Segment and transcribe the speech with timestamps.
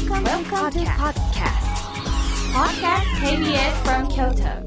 [0.00, 1.60] Welcome, Welcome to podcast.
[2.54, 4.66] Podcast KBS from Kyoto.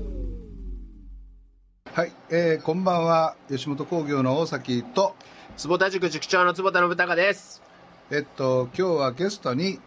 [1.92, 5.16] はい、えー、こんばんは吉本興業の大崎と
[5.58, 7.64] 坪田塾塾長の坪田信孝です。
[8.12, 9.80] えっと今日はゲストに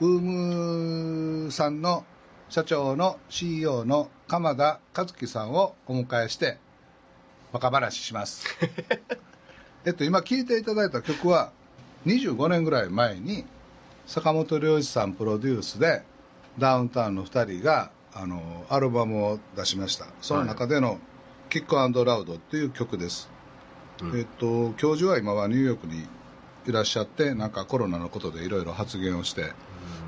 [0.00, 0.20] ウー
[1.44, 2.06] ムさんの
[2.48, 6.56] 社長の CEO の鎌田和樹さんをお迎えして
[7.52, 8.46] バカ話します
[9.84, 11.52] えっと今聴いていただいた曲は
[12.06, 13.44] 25年ぐらい前に
[14.08, 16.02] 坂本龍一さんプロデュースで
[16.58, 20.06] ダウンタウンの2人があのアルバムを出しました。
[20.22, 20.98] その中での
[21.50, 23.28] 「キックラウド」っていう曲です、
[24.14, 26.06] えっと教授は今はニューヨークに
[26.66, 29.52] いらっしゃってなんかコロナのことでいろいろ発言をして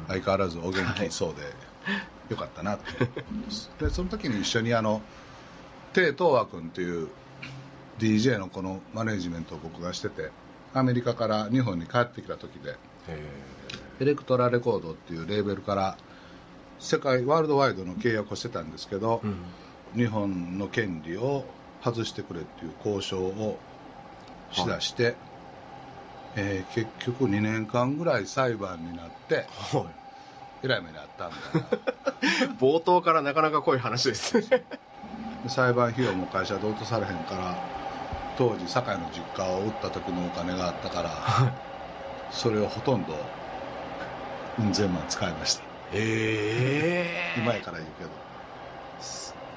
[0.08, 1.42] 相変わらずお元気そうで、
[2.30, 3.70] よかったなと思います。
[3.78, 5.02] でその時に一緒にあの
[5.92, 7.08] 鄭東和君という
[7.98, 10.30] DJ のこのマネジメントを僕がしてて
[10.72, 12.76] アメリカから日本に帰ってきた時で
[14.00, 15.96] エレクトラレコードっていうレーベルから
[16.78, 19.20] 世界ワールドワイドの契約をしてたんですけど、
[19.94, 21.44] 日本の権利を
[21.84, 23.58] 外してくれっていう交渉を
[24.52, 25.14] しだして、
[26.36, 29.46] えー結局2年間ぐらい裁判になって
[30.62, 31.36] えらい目にあったんだ
[32.48, 34.38] な 冒頭からなかなか濃い話です。
[34.38, 34.64] ね。
[35.42, 37.56] で裁判費用も会社で落とされへんから
[38.36, 41.10] 当時堺の実家を売った時のお金があったから
[42.30, 43.14] それをほとんど
[44.58, 45.62] うん千万使いました。
[45.92, 48.10] え今やから言うけど。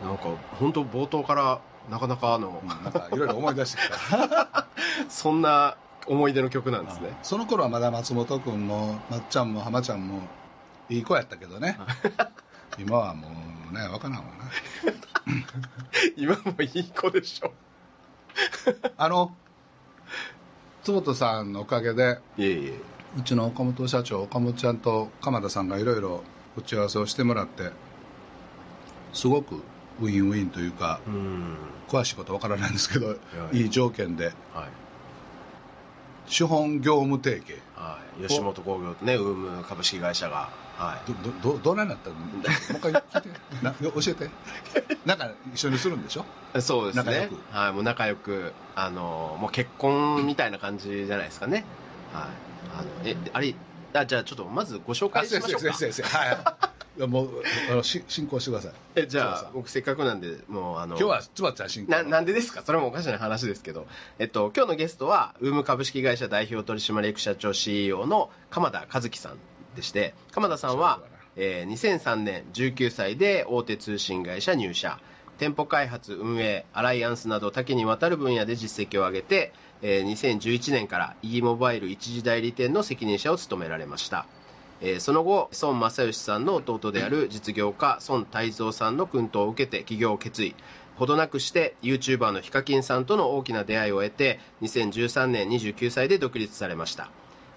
[0.01, 0.23] なんか
[0.57, 4.67] 本当冒頭からなかなかあの、うんなんかいろいろ思い出してきた。
[5.09, 5.75] そんな
[6.07, 7.17] 思い出の曲なんですね。
[7.21, 10.29] その頃はまだ松本君もまっちゃんも浜ちゃんも
[10.89, 11.77] いい子やったけどね。
[12.77, 13.27] 今はも
[13.71, 14.51] うね分からんわな。
[16.17, 17.53] 今もいい子でしょ。
[18.97, 19.35] あの
[20.83, 22.92] 坪田さんのおかげでいえいえ。
[23.17, 26.23] うちの岡本社長岡本ちゃんと鎌田さんがいろいろ
[26.57, 27.71] 打ち合わせをしてもらって
[29.13, 29.55] すごく
[30.01, 31.57] ウィンウィンというかうん。
[31.87, 33.15] 詳しいことわからないんですけどや
[33.53, 34.33] いい条件ではい。
[36.25, 38.27] 資本業務提携はい。
[38.27, 40.49] 吉本興業とね、ウーム株式会社が。
[40.77, 41.07] はい。
[41.07, 43.29] どどどどないなったのもう一回聞いて
[43.61, 44.29] な教えて
[45.05, 46.25] なんか一緒にするんでしょ？
[46.61, 47.37] そうですね仲良く。
[47.51, 47.73] はい。
[47.73, 51.65] もう仲良く、あの、もう結婚みたいな感じじゃないですかね。
[52.13, 52.52] はい。
[52.77, 53.55] あの、え、あれ、
[53.93, 55.73] あじゃあちょっとまずご紹介しましょうか。
[55.73, 56.31] 先生は
[56.97, 57.07] い。
[57.07, 57.29] もう
[57.71, 58.71] あのし進行してください。
[58.95, 61.91] えじゃあ僕せっかくなんでもうあの今日はつばちゃん進行。
[61.91, 62.61] ななんでですか？
[62.63, 63.87] それもおかしな話ですけど、
[64.19, 69.37] えっと、今日のゲストはウーム株式会社代表取締役社長 CEO の鎌田和樹さん
[69.75, 71.01] でして鎌田さんは
[71.35, 74.99] えー2003年19歳で大手通信会社入社。
[75.39, 79.51] 店舗開発運営アライアンスなど多岐にわたる分野で実績を上げて、
[79.85, 84.25] えー2011年から e モバイル一時代理店の責任者を務められました。
[84.81, 90.55] えーその後孫正義さんの弟である実業家孫泰造さんの薫陶を受けて起業を決意。
[90.95, 97.09] ほどなくして YouTuber のヒカキンさんとの大きな出会いを得て2013年29歳で独立されました。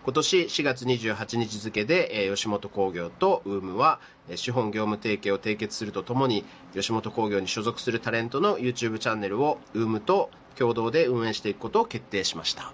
[0.03, 6.45] 今年4月28日付で、え吉本興業とウームはえ資本業務提携を締結するとともに
[6.75, 12.73] 吉本興業に所属するタレントの YouTube チャンネルをウームと共同で運営していくことを決定しました。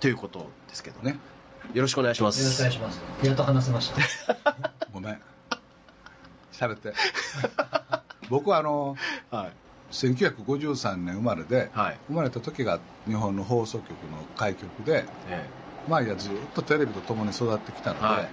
[0.00, 1.18] ということですけどね。
[1.72, 2.42] よろしくお願いします。
[2.42, 3.26] よろしくお願いします。
[3.26, 3.92] やっと話せまし
[4.26, 4.72] た。
[4.92, 5.20] ごめん。
[6.52, 6.92] 喋って。
[8.28, 8.96] 僕はあの
[9.30, 9.52] はい。
[9.92, 11.98] 1953年生まれで、はい。
[12.08, 15.48] 生まれた時が日本の放送局の開局でえ
[15.88, 18.28] まあいやずっとテレビと共に育ってきたので、はい。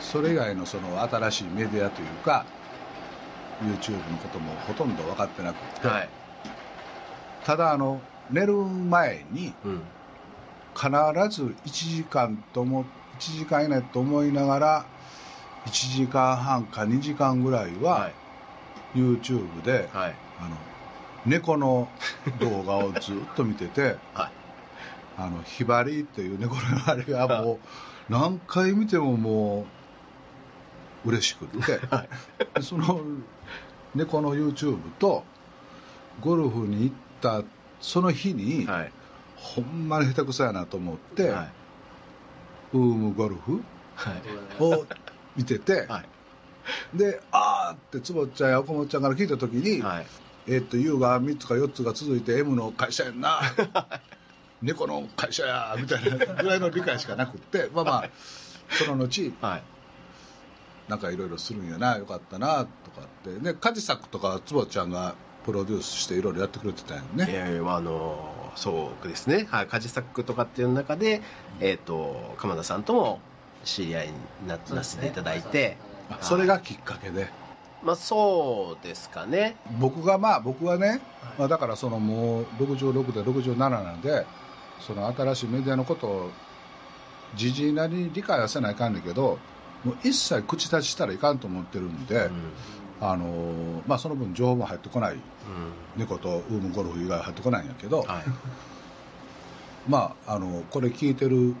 [0.00, 2.46] それ以外のその新しいメディアというか
[3.62, 6.08] YouTube のこともほとんど分かってなくて、えはい
[7.46, 9.80] ただあの寝る前にうん。
[10.74, 10.90] 必
[11.30, 12.84] ず1時間とも
[13.18, 14.86] 1時間以内と思いながら
[15.64, 18.14] 1時間半か2時間ぐらいは、はい。
[18.98, 20.14] YouTube で、はい。
[20.40, 20.56] あの
[21.24, 21.88] 猫の
[22.40, 24.30] 動画をずっと見てて はい。
[25.16, 29.66] あのひばりっていう猫のあれがもう何回見てもも
[31.04, 31.80] う嬉しくって、
[32.54, 33.00] でその
[33.94, 35.24] 猫の YouTube と
[36.20, 37.42] ゴルフに行った
[37.80, 38.92] その日に、はい。
[39.36, 41.46] ほんまに下手くそやなと思って、はい。
[42.72, 43.62] ウームゴルフ
[43.94, 44.62] はい。
[44.62, 44.86] を
[45.36, 46.96] 見てて、 はい。
[46.96, 50.06] であーって坪ちゃんや岡本ちゃんから聞いた時に、はい。
[50.46, 53.40] えっと U が3つか4つが続いて M の会社やんな
[54.62, 58.10] 猫の会社やみたいなぐらいの理解しかなくって まあまあ
[58.78, 59.62] その後はい。
[60.88, 63.40] なんかいろいろするんやなよかったなとかって。
[63.40, 65.16] ねカジサックとか坪ちゃんが
[65.46, 67.32] プロデュースしていろいろやってくれてたんよいね。
[67.32, 69.46] やいやあのそうですね。
[69.48, 71.22] はいカジサックとかっていう中で
[71.60, 73.20] えっ、と鎌田さんとも
[73.64, 75.76] 知り合いにななせていただいて、
[76.10, 77.28] あそれがきっかけで。
[77.82, 79.56] まあそうですかね。
[79.78, 81.00] 僕がまあ僕はね、
[81.38, 84.26] まあ、だからそのもう66で67なんで
[84.80, 86.30] その新しいメディアのことを
[87.34, 89.38] じじいなりに理解はせないかんねんけど
[89.84, 92.30] もう一切口立ちしたらいかんと思ってるんで、
[93.00, 95.16] あのーまあ、その分情報も入ってこない。
[95.96, 98.24] 猫とウームゴルフ以外は入ってこないんやけど、はい。
[99.88, 101.54] まあ、あのこれ聞いてる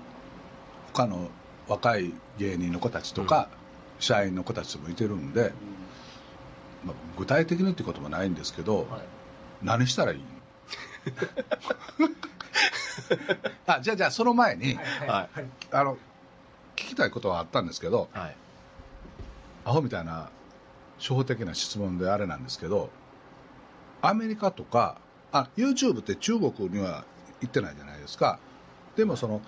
[0.92, 1.28] 他の
[1.68, 3.48] 若い芸人の子たちとか、
[3.98, 5.52] 社員の子たちもいてるんで、
[6.84, 9.00] まあ、具体的にっていうこともないんですけど、はい。
[9.62, 10.20] 何したらいい？
[13.66, 15.28] あじゃあじゃあその前に、はいは
[15.72, 15.96] あの
[16.76, 18.36] 聞きたいことはあったんですけどはい。
[19.64, 20.28] アホみたいな
[20.98, 22.90] 初歩的な質問であれなんですけど
[24.02, 24.96] アメリカとか
[25.32, 27.04] あ YouTube って中国には
[27.40, 28.38] 行ってないじゃないですか。
[28.96, 29.40] でもその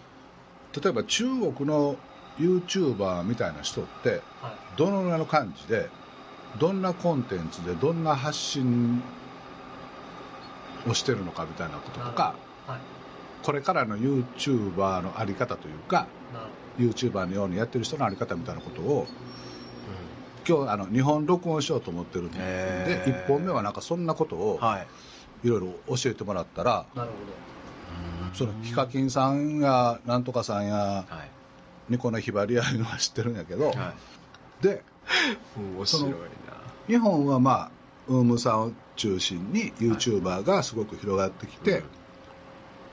[0.81, 1.97] 例えば中国の
[2.39, 4.53] YouTuber みたいな人ってはい。
[4.77, 5.89] どのぐらいの感じで
[6.59, 9.03] どんなコンテンツでどんな発信
[10.87, 12.35] をしてるのかみたいなこととか
[12.67, 12.81] はい。
[13.43, 16.07] これからの YouTuber のあり方というか
[16.79, 19.07] YouTuber のようにやってる人のあり方みたいなことを
[20.49, 23.27] 今日あの2本録音しようと思ってるんでへー。
[23.27, 24.87] 1本目はなんかそんなことをはい。
[25.47, 25.67] いろいろ
[25.97, 27.03] 教えてもらったらほど。
[27.03, 27.15] なる
[28.35, 31.07] そのヒカキンさんやなんとかさんやは
[31.89, 31.93] い。
[31.93, 33.95] ニコのひばりやいうのは知ってるんやけどは
[34.61, 34.83] で
[35.57, 36.17] い面白いな。
[36.87, 37.71] 日本はまあ
[38.09, 41.83] ウームさんを中心に YouTuber がすごく広がってきて、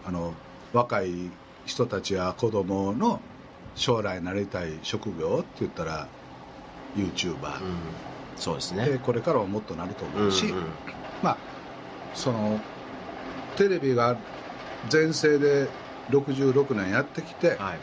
[0.05, 0.33] あの
[0.73, 1.31] 若い
[1.65, 3.21] 人たちや子供の
[3.75, 6.07] 将来なりたい職業って言ったら
[6.95, 7.77] YouTuber、うん。
[8.37, 10.63] そうですでねこれからはもっとなると思うし、うんうん。
[11.21, 11.37] まあ
[12.13, 12.59] その
[13.57, 14.17] テレビが
[14.89, 15.67] 全盛で
[16.09, 17.79] 66年やってきて、はい。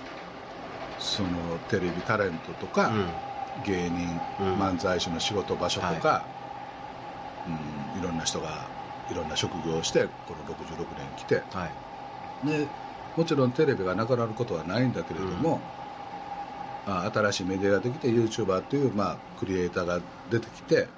[0.99, 1.29] その
[1.69, 2.93] テレビタレントとか、
[3.67, 4.55] 芸人、うん。
[4.55, 6.25] 漫才師の仕事場所とか、
[7.95, 8.67] うん、いろんな人が
[9.11, 11.43] いろんな職業をしてこの66年来て。
[11.53, 12.47] はい。
[12.47, 12.67] で
[13.17, 15.82] もちろんテレビがなくなることはないんだけれども、あ
[16.87, 20.01] 新しいメディアができて YouTuber という、まあ、クリエイターが
[20.31, 20.89] 出てきて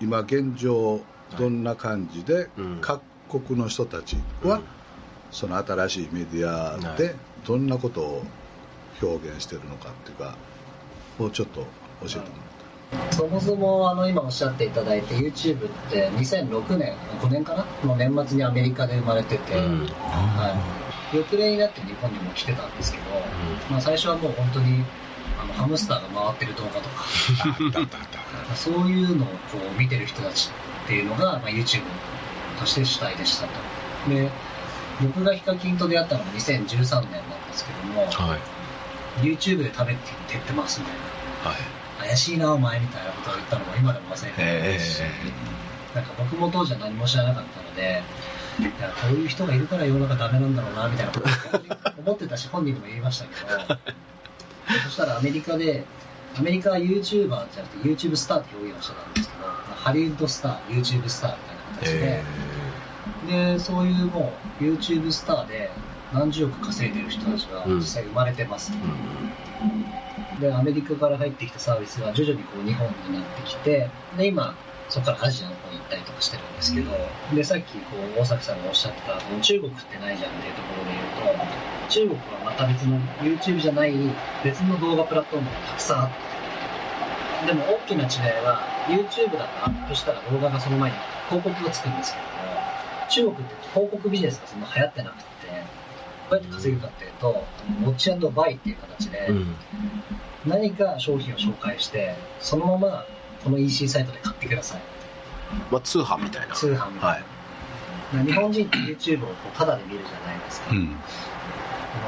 [0.00, 1.00] 今現状
[1.38, 2.78] どんな感じでうん。
[2.80, 4.64] 各国の人たちは、うん。
[5.32, 8.22] その新しいメディアはでどんなことを
[9.02, 10.36] 表現してるのかっていうか
[11.18, 11.60] をちょっと
[12.02, 12.30] 教えてもらっ
[13.10, 13.16] た。
[13.16, 17.66] そもそもあの今おっしゃっていただいて YouTube って2006年5年かな？
[17.84, 19.80] の年末にアメリカで生まれてて、うん。
[19.80, 23.04] はい、翌年になって日本にも来てたんですけど、
[23.70, 24.84] まあ、最初はもう本当に
[25.40, 27.04] あのハムスターが回ってる動画とか
[28.54, 30.50] そういうのをこう見てる人たち
[30.84, 31.82] っていうのが、まあ、YouTube
[32.58, 33.52] として主体でしたと
[34.10, 34.30] で
[35.00, 37.46] 僕がヒカキンと出会ったのが2013年なん。
[37.56, 38.40] ですけども、はい
[39.22, 40.94] YouTube で食べてってってますみたい
[41.42, 45.02] なはい怪しいなお前みたいなことを言ったのが今でも忘れてないですし、
[45.94, 46.04] なん。
[46.04, 48.02] か僕も当時は何も知らなかったので
[48.58, 48.70] いや
[49.02, 51.32] こういう人がいるから世の中ダメなんだろうなみたいなことを
[52.06, 53.34] 思ってたし本人にも言いましたけ
[53.74, 53.78] ど
[54.84, 55.84] そしたらアメリカで
[56.38, 65.70] アメリカは YouTuber じゃなくて YouTube スターって表現をしてたんですけどハリウッドスター YouTube スターみたいな形で、でそういうもう YouTube スターで
[66.12, 68.72] 何十億稼いでる人たちが実際生まれてます、
[70.40, 74.54] でアメリカから入ってきたサービスが徐々にこう日本になってきてで今
[74.96, 76.90] そこからアジアの方に行ったりとかしてるんですけど、
[77.34, 81.44] でさっきこう大崎さんがおっしゃってた中国ってないじゃんっていうところで言うと
[81.92, 83.92] 中国はまた別の YouTube じゃない
[84.42, 86.10] 別の動画プラットフォームがたくさんあっ
[87.44, 90.96] てでも大きな違いは YouTube だとアップしたら動画がその前に
[91.28, 95.26] 広告がつくんですけども中国って広告ビジネスがそんな流行ってなくて
[96.30, 97.44] どうやって稼ぐかっていうと
[97.84, 99.54] ウォッチバイっていう形で、うん。
[100.46, 103.04] 何か商品を紹介してそのまま
[103.46, 104.80] この EC サイトで買ってください。
[105.70, 106.54] まあ通販みたいな。
[106.56, 107.22] 通販みたい
[108.12, 110.96] な、日本人って YouTube をこうタダで見るじゃないですか、うん。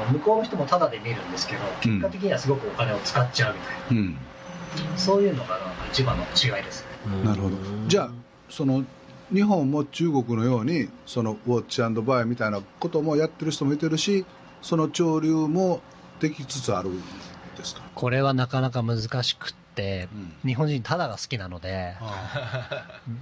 [0.01, 4.13] あの向こうの人もタダで見るんですけど結果的にはすごくお金を使っちゃうみたいうん。
[4.13, 4.19] な、
[4.97, 7.23] そういうのがなんか一番の違いですね。
[7.23, 7.55] なるほど。
[7.87, 8.11] じゃあ
[8.49, 8.83] その
[9.33, 14.25] 日本も中国のようにそのウォッチバイみたいなこともやってる人もいてるし
[14.61, 15.79] その潮流も
[16.19, 17.01] できつつあるん
[17.55, 19.53] ですか、これはなかなか難しく
[20.45, 21.95] 日本人タダが好きなので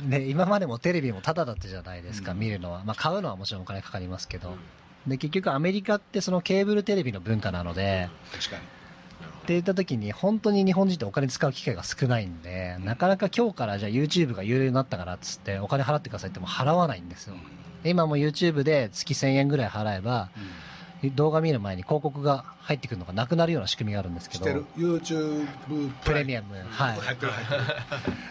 [0.10, 2.40] で今までもテレビもタダだったじゃないですか、うん。
[2.40, 4.56] 見るのは、まあ、買うのはもちろんお金かかりますけど、
[5.08, 8.62] で結局アメリカってそのケーブルテレビの文化なので、確かに。
[8.62, 8.66] っ
[9.48, 17.36] て言った時に本当に日本人ってお金使う機会が少ないんで、なかなか今日からじゃあ YouTube が有料になったからっつってお金払ってくださいっても払わないんですよ。
[17.84, 20.30] で今も YouTube で月1000円ぐらい払えば
[21.04, 25.48] 動画見る前に広告が入ってくるのがなくなるような仕組みがあるんですけど YouTube
[26.04, 26.56] プレミアム。
[26.70, 27.00] はい。
[27.00, 27.62] 入ってる入ってる。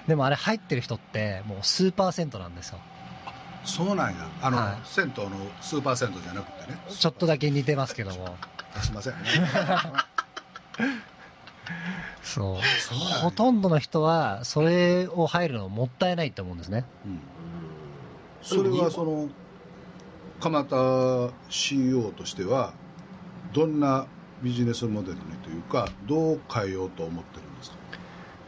[0.08, 2.80] でもあれ入ってる人ってもう数パーセントなんですよ。
[3.64, 4.28] そうなんや。
[4.42, 4.76] あの、はい。
[4.84, 5.30] 銭湯の
[5.60, 6.78] スーパー銭湯じゃなくてね。
[6.88, 8.36] ちょっとだけ似てますけども。
[8.82, 9.18] すいませんね。
[12.22, 12.64] そう。
[12.80, 16.84] そうほとんどの人はそれを入るのもったいないと思うんですね。
[17.04, 17.20] うん。
[18.42, 19.28] それはその
[20.40, 22.72] 蒲田 CEO としては
[23.52, 24.06] どんな
[24.42, 27.76] ビジネスモデルにというかどう変えようと思ってるんですか？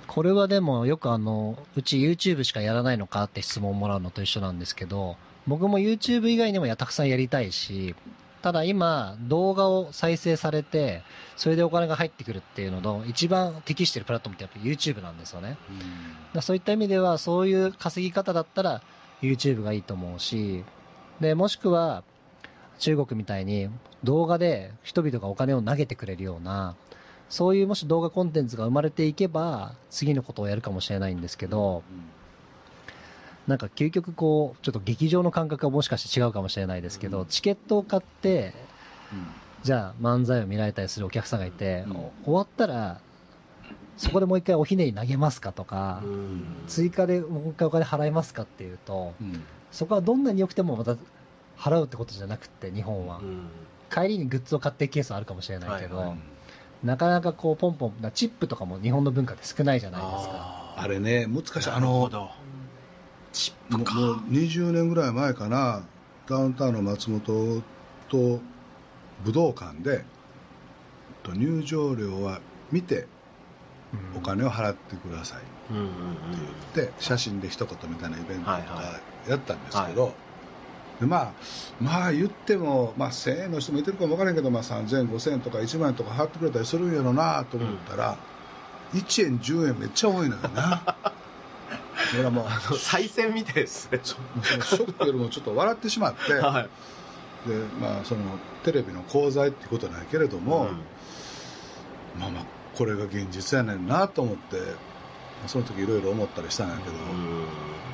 [0.07, 5.17] これはでもよくあのうち YouTube しかやらないのかって質問をもらうのと一緒なんですけど
[5.47, 7.95] 僕も YouTube 以外にもやたくさんやりたいし
[8.43, 11.03] ただ今動画を再生されて
[11.37, 15.51] それでお金が入ってくるっていうのの一番適しているプラットフォームってやっぱり YouTube なんですよね。
[15.51, 15.59] だか
[16.35, 18.83] らそういった意味ではそういう稼ぎ方だったら
[19.23, 20.65] YouTube がいいと思うし
[21.21, 22.03] でもしくは
[22.79, 23.69] 中国みたいに
[24.05, 26.77] 動画で人々がお金を投げてくれるような
[27.29, 31.83] そういうもし動画コンテンツが生まれていけば次のことをやるかもしれないんですけど
[33.49, 37.27] なんか究極こうちょっと劇場の感覚はもしかして違うかもしれないですけど、うん。
[37.27, 38.53] チケットを買って
[39.11, 39.27] うん。
[39.63, 41.85] じゃあ漫才を見られたりするお客さんがいて、
[42.25, 43.01] 終わったら
[43.97, 46.45] そこでもう一回おひねり投げますかとか、うん。
[46.69, 50.97] 追加でもう一回お金払いますかっていうとうんそこはどんなに良くてもまた
[51.59, 53.49] 払うってことじゃなくて日本は、うん。
[53.91, 56.17] 帰りにグッズを買っていくケースはあるかもしれないけど、はいは
[56.85, 60.35] なかなかこうポンポンチップとかも日本の文化って少ないじゃないですか。
[60.35, 62.09] ああれね難しいーあの
[63.33, 63.95] チップか。
[63.95, 65.83] もうもう20年ぐらい前かな
[66.29, 67.63] ダウンタウンの松本
[68.09, 68.41] と
[69.25, 70.05] 武道館で
[71.25, 73.07] と入場料は見て
[74.13, 74.19] うん。
[74.19, 75.47] お金を払ってくださいって
[76.77, 80.15] 言って写真で一言みたいなイベントとかやったんですけど、
[81.01, 81.33] でまあ
[81.81, 88.19] まあ言っても、まあ、1000円の人もいてるかも分からんけど、まあ、3000円5000円とか1万円とか払ってくれたりするんやろなと思ったら、
[88.95, 90.97] 1円10円めっちゃ多いのよな。
[92.15, 94.01] 俺はもうあの再選みたいですね。
[94.03, 96.69] ショックよりもちょっと笑ってしまって、はい。
[97.49, 98.23] でまあ、その
[98.65, 100.69] テレビの功罪っていうことはないけれども、
[102.19, 102.45] まあまあ
[102.77, 104.57] これが現実やねんなと思って
[105.47, 106.97] その時いろいろ思ったりしたんやけど、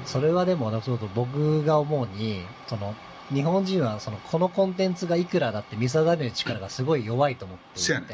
[0.05, 2.95] それはでもちょっと僕が思うにその
[3.33, 7.81] 日本人はそのこのコンテンツがいくらだって見定める力がすごい弱いと思っていて。
[7.83, 8.07] せやね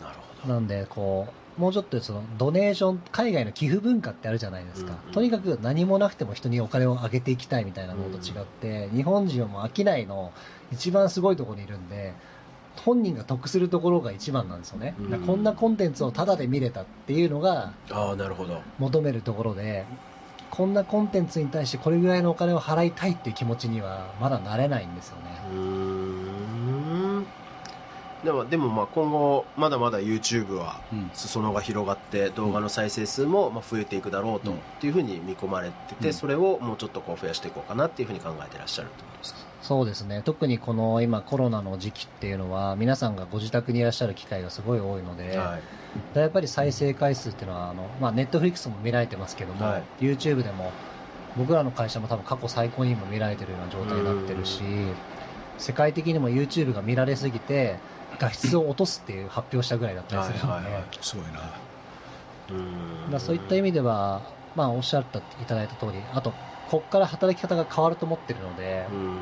[0.00, 5.12] なるほどなんでこうもうちょっとそのドネーション海外の寄付文化ってあるじゃないですか、うんうん。
[5.12, 10.32] とにかく何もなくても人にお金をあげていきたいみたいなのと違って、日本人はもう商いの
[10.72, 12.14] 一番すごいところにいるんで
[12.76, 15.20] 本人が得するところが一番なんですよね、うん。
[15.20, 18.62] こんなコンテンツをタダで見れたっていうのがああなるほど。
[18.78, 19.84] 求めるところで
[20.50, 25.30] こんなコンテンツに対してこれぐらいのお金を払いたいっていう気持ちにはまだなれないんですよね、
[28.24, 31.10] でもでもまあ今後まだまだ YouTube はうん。
[31.14, 34.56] 裾野が広がって動画の再生数もまあ増えていくだろうと、うん。
[34.56, 36.14] っていうふうに見込まれてて、うん。
[36.14, 39.40] それをもうちょっとこう増やしていこうかなっていうふうに考えてらっしゃるってことですか？
[39.62, 40.22] そうですね。
[40.22, 45.62] 特にこの今コロナの時期っていうのは皆さんがご自宅にいらっしゃる機会がすごい多いので、はい。
[46.14, 49.88] やっぱり再生回数っていうのはあの、まあ、ネットフリックスも見られてますけども、はい。
[49.98, 50.78] YouTube でも
[51.34, 54.96] 僕らの会社も多分過去最高にも見られてるような状態になってるし
[55.58, 57.82] 世界的にも YouTube が見られすぎて
[58.18, 60.88] 画質を落とすっていう発表したぐらいだったりするので、はいはいはい。
[61.02, 61.40] すごいな。
[62.48, 63.10] うん。
[63.10, 66.34] らそういった意味では、まあ、おっしゃっていただいた通りあと
[66.70, 69.16] ここから働き方が変わると思ってるので、うん。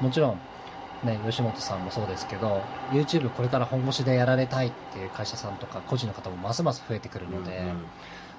[0.00, 0.40] もちろん、
[1.04, 2.60] ね、吉本さんもそうですけど
[2.90, 7.84] YouTube これから本腰でやられたいっていう会社さんとか個人の方もますます増えてくるので、うん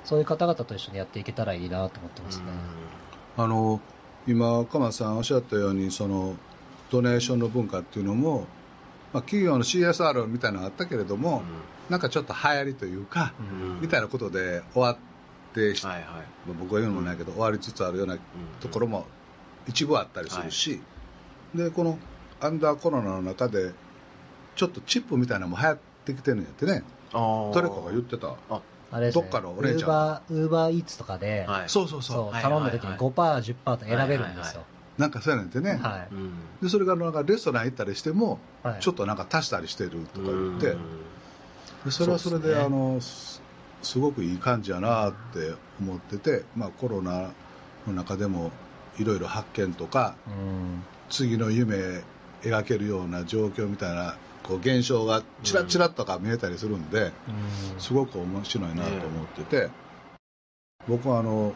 [0.04, 2.46] そういう方々と一緒にやっていけたらいいなと思ってますね。
[3.38, 3.80] あの
[4.28, 6.36] 今鎌田さんおっしゃったようにその
[6.92, 8.46] ドネーションの文化っていうのも、
[9.14, 11.44] まあ、企業の CSR みたいなのがあったけれども、
[11.90, 13.82] なんかちょっと流行りというか、うん。
[13.82, 14.98] みたいなことで終わっ
[15.54, 16.04] て、はいはい。
[16.48, 18.18] まあ僕は言うのもないけど、終わりつつあるような
[18.62, 19.06] ところも
[19.68, 20.82] 一部あったりするし、
[21.56, 21.98] でこの
[22.42, 23.72] アンダーコロナの中で
[24.56, 26.84] ちょっとチップみたいなのも流行ってきてるんやってね。
[27.54, 28.36] 誰かが言ってた。
[28.92, 29.90] あれですね、どっかのお姉ちゃん。
[29.90, 31.70] ウーバー、ウーバーイーツとかで、はい。
[31.70, 32.42] そうそうそう。
[32.42, 34.64] 頼んだ時にはい5%、10%と選べるんですよ。
[34.98, 36.14] なんかそうやねんてね、はい。
[36.14, 36.32] うん。
[36.62, 38.82] でそれがなんかレストラン行ったりしても、はい。
[38.82, 40.78] ちょっとなんか足したりしてるとか言って、
[41.90, 42.66] それはそれでそうですね。
[42.66, 43.43] あのす
[43.84, 47.32] すごくいい感じやなって思ってて、まあ、コロナ
[47.88, 48.52] の中でも
[48.98, 50.84] いろいろ発見とかうん。
[51.10, 52.02] 次の夢
[52.42, 59.70] 描けるような状況みたいなこう現象がチラチラとか見えたりするんで、うんすごく面白いなと思ってて、
[60.88, 61.54] 僕はあの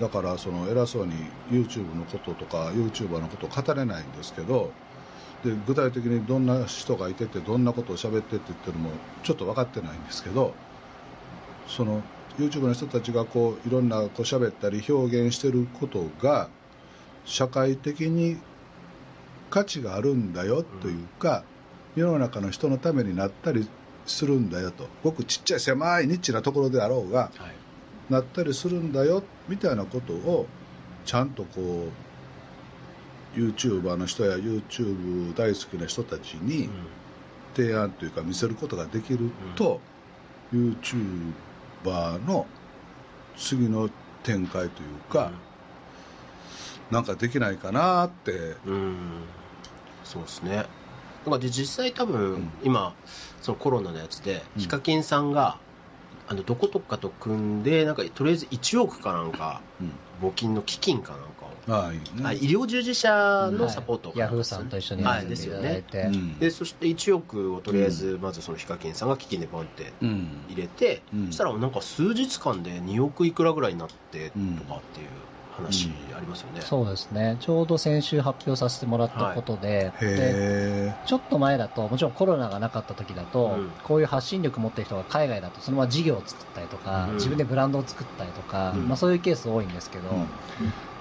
[0.00, 1.14] だからその偉そうに
[1.50, 4.72] YouTube のこととか YouTuber のことを語れないんですけど
[5.44, 8.90] で具体的にどんな人がいててどんなことを喋ってって言ってるのも
[9.22, 10.54] ちょっと分かってないんですけど
[11.68, 12.02] その
[12.38, 16.48] YouTube の人たちがこういろんなこう喋ったり表現してることが
[17.24, 18.38] 社会的に
[19.50, 21.44] 価値があるんだよというか、
[21.94, 23.68] 世の中の人のためになったり
[24.06, 24.88] するんだよと。
[25.02, 28.12] ごくちっちゃい狭いニッチなところであろうが、はい。
[28.12, 30.46] なったりするんだよみたいなことを
[31.04, 31.88] ちゃんとこ
[33.36, 36.70] う YouTuber の人や YouTube 大好きな人たちに
[37.54, 39.80] 提案というか見せることができると、
[41.84, 42.46] YouTuber の
[43.36, 43.88] 次の
[44.22, 45.30] 展開というか、
[46.90, 48.32] なんかできないかなって、
[48.66, 49.00] うん、うん
[50.04, 50.64] そうですね。
[51.24, 52.50] なんかで実際多分、うん。
[52.64, 52.94] 今
[53.40, 54.62] そのコロナのやつでうん。
[54.62, 55.58] ヒカキンさんが、
[56.26, 59.62] あのどことかと組んでなんかとりあえず1億かなんか
[60.22, 61.22] 募金の基金かなん
[61.68, 61.86] かを、あ
[62.24, 64.12] あい医療従事者のサポート。
[64.12, 65.16] かヤフーさんと一緒にはい。
[65.18, 65.62] やっていですよね。
[65.62, 66.38] ただいて、うん。
[66.38, 70.44] でそして1億をとりあえずまずそのヒカキンさんが基金でポンってうん。
[70.48, 71.26] 入れて、うん。
[71.26, 75.10] そしたらなんか数日間で2億いくらぐらいになってうんとかっていう
[75.50, 83.74] 話ありますよね、そうですね、ちょうど先週発表させてもらったことで、でへちょっと前だと、もちろんコロナがなかった時だと、うん。
[83.82, 87.14] こういう発信力持ってる人が海外だと、そのまま事業を作ったりとか、うん。
[87.16, 88.88] 自分でブランドを作ったりとか、うん。
[88.88, 90.30] まあ、そういうケース多いんですけど、うん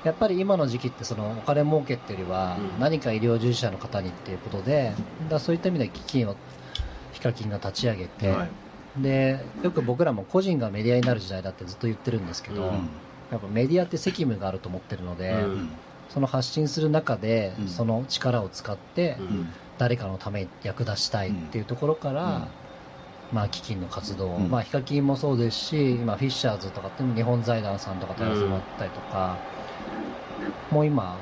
[0.03, 2.79] やっぱり今の時期ってそのお金儲けっていうよりは、うん。
[2.79, 6.37] 何か医療従事者の方にっていうことで、だそういった意味で基金を、
[7.11, 8.51] ヒカキンが立ち上げて、はい。
[8.95, 12.89] で、よく僕らも個人がメディアになる時代だってずっと言ってるんですけど、うん。
[13.29, 15.79] やっぱメディアって責務があると思ってるので、うん。
[16.09, 17.67] その発信する中で、うん。
[17.67, 19.49] その力を使って、うん。
[19.77, 22.47] 誰かのために役立ちたいっていうところから、
[23.31, 24.49] まあ、基金の活動、うん。
[24.49, 29.41] まあ、ヒカキンもそうですし、今、フィッシャーズとかって日本財団さんとかとやらせてもらったりとか、
[30.69, 31.17] もう今、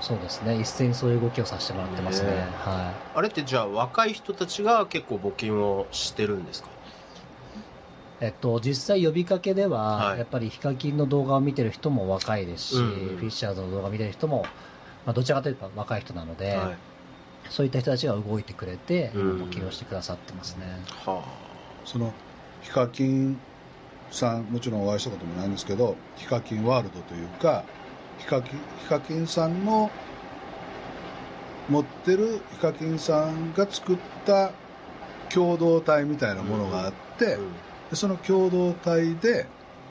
[0.00, 2.30] そうですね、一斉にそういう動きをさせてもらってますね。
[2.30, 6.68] ねはあれってじゃあ若い人たちが結構募金をしてるんですか？
[6.68, 6.72] い
[8.20, 10.18] えっと、実際呼びかけでは、はい。
[10.18, 13.16] やっぱりヒカキンの動画を見てる人も若いですし、うんうん。
[13.18, 14.42] フィッシャーズの動画を見てる人も、
[15.04, 16.76] まあ、どちらかというと若い人なので、はい。
[17.50, 19.42] そういった人たちが動いてくれて、今うん。
[19.42, 20.66] 募金をしてくださってますね。
[21.06, 21.22] は
[21.84, 22.12] その
[22.60, 23.38] ヒカキン
[24.10, 27.77] さんもちろんお会いしたこともないんですけどヒカキンワールドというかヒ
[28.28, 29.90] カキンヒカキンさんの
[31.70, 34.52] 持ってるヒカキンさんが作った
[35.30, 37.52] 共同体みたいなものがあって、うん。
[37.90, 39.46] でその共同体で、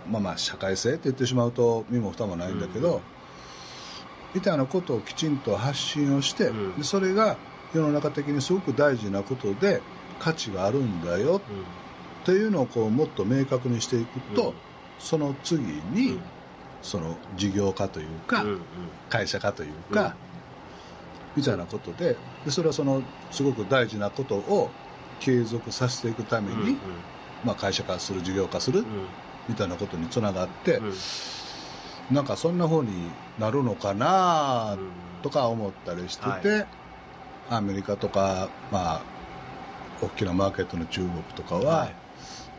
[0.10, 3.02] まあ、まあ社会性って言ってしまうと身も蓋もないんだけど、うん。
[4.36, 6.78] みたいなことをきちんと発信をして、うん。
[6.78, 7.38] でそれが
[7.74, 9.82] 世の中的にすごく大事なことで
[10.20, 11.42] 価値があるんだよ
[12.24, 14.56] っていうのをこうもっと明確にしていくと、うん。
[15.00, 16.37] その次に、うん
[16.88, 18.60] その事業化というか、うんうん。
[19.10, 20.18] 会社化というか、
[21.36, 24.74] みたいなことででそれはそのすごく大事なことを
[25.20, 27.04] 継続させていくために、うんうん。
[27.44, 28.86] まあ、会社化する事業化する
[29.48, 30.94] みたいなことにつながって、うん。
[32.10, 36.68] なんかそんな風になるのかなうんとか思ったりしてて、は
[37.50, 39.06] アメリカとか、まあ、
[40.00, 41.96] 大きなマーケットの中国とかは、はい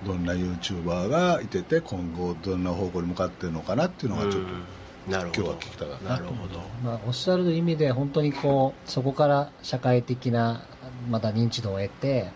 [0.04, 4.64] どんな YouTuber がいてて今後どんな方向に向かってるのかなっていうのがちょっと、うん。
[5.10, 5.42] なるほど。
[5.42, 6.60] 今日は聞きたかったなるほど。
[6.84, 10.62] まあ、おっしゃる意味で本当にこうそこから社会的な
[11.10, 12.30] また認知度を得て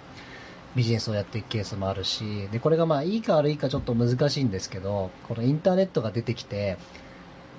[0.75, 6.79] ビジネスをやっていくケースもあるしでこれがまあいいか悪いかちょっと難しいんですけどこのインターネットが出てきて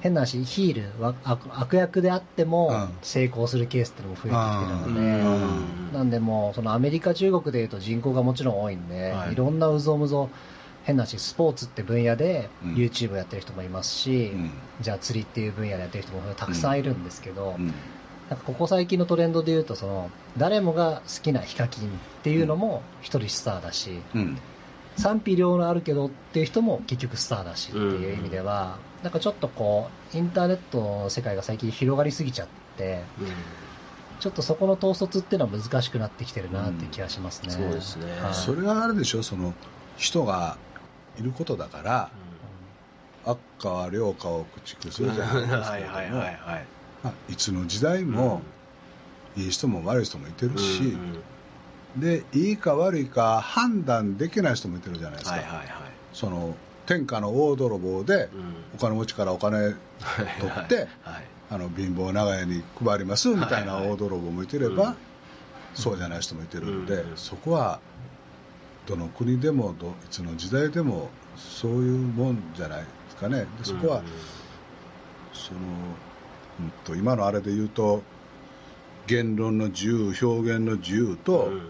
[0.03, 2.89] 変な話ヒールわ悪悪役であってもうん。
[3.01, 5.93] 成功するケースっていうのも増えてきてるので、うん。
[5.93, 9.33] なんでもうそのアメリカ、中国でいうと人口がもちろん多いんで、はい。
[9.33, 10.29] い、ろんなうぞうむぞ
[10.83, 12.73] 変なしスポーツって分野でうん。
[12.73, 14.51] YouTube をやってる人もいますし、うん。
[14.81, 17.67] じゃあ釣りっていう分野でやってる人もたくさんいるんですけど、うん。
[18.29, 21.91] なんかここ最近のトレンドでいうとその誰もが好きなヒカキンっ
[22.23, 24.37] ていうのも一人スターだし、うん。
[24.97, 33.03] 賛否両論あるけどっていう人も結局スターだしっていう意味では、なんかちょっとこうインターネットの世界が最近広がりすぎちゃって
[34.19, 37.53] ちょっとそこの統率っていうのは難しくなってきてるなっていう気がしますね。
[37.53, 38.05] うんそうですね。
[38.21, 38.33] はい。
[38.33, 39.53] それはあれでしょその
[39.97, 40.57] 人が
[41.19, 42.11] いることだから
[43.25, 46.37] 悪化は良化を駆逐するじゃないですか、はいはいはいはい。
[47.03, 48.41] まあいつの時代も、
[49.35, 51.23] いい人も悪い人もいてるし、うん
[51.95, 52.01] うん。
[52.01, 55.67] でいいか悪いか判断できない人もいてるじゃないですか、はいはいはい。
[56.13, 56.55] その
[56.85, 58.53] 天下の大泥棒でうん。
[58.75, 59.77] お金持ちからお金取
[60.49, 64.95] ってはいあの貧乏長屋に配りますみたいな大泥棒もいてれば、うん。
[65.75, 67.17] そうじゃない人もいてるんで、うん。
[67.17, 67.79] そこは
[68.87, 73.45] どの国でもどいつの時代でもそういうもんじゃないですかね。
[73.59, 74.03] でそこは、うん。
[75.31, 75.59] その、
[76.59, 78.01] うん、と今のあれで言うと
[79.05, 81.61] 言論の自由表現の自由と、うん。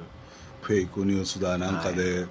[0.61, 2.25] フェイクニュースだなんかで、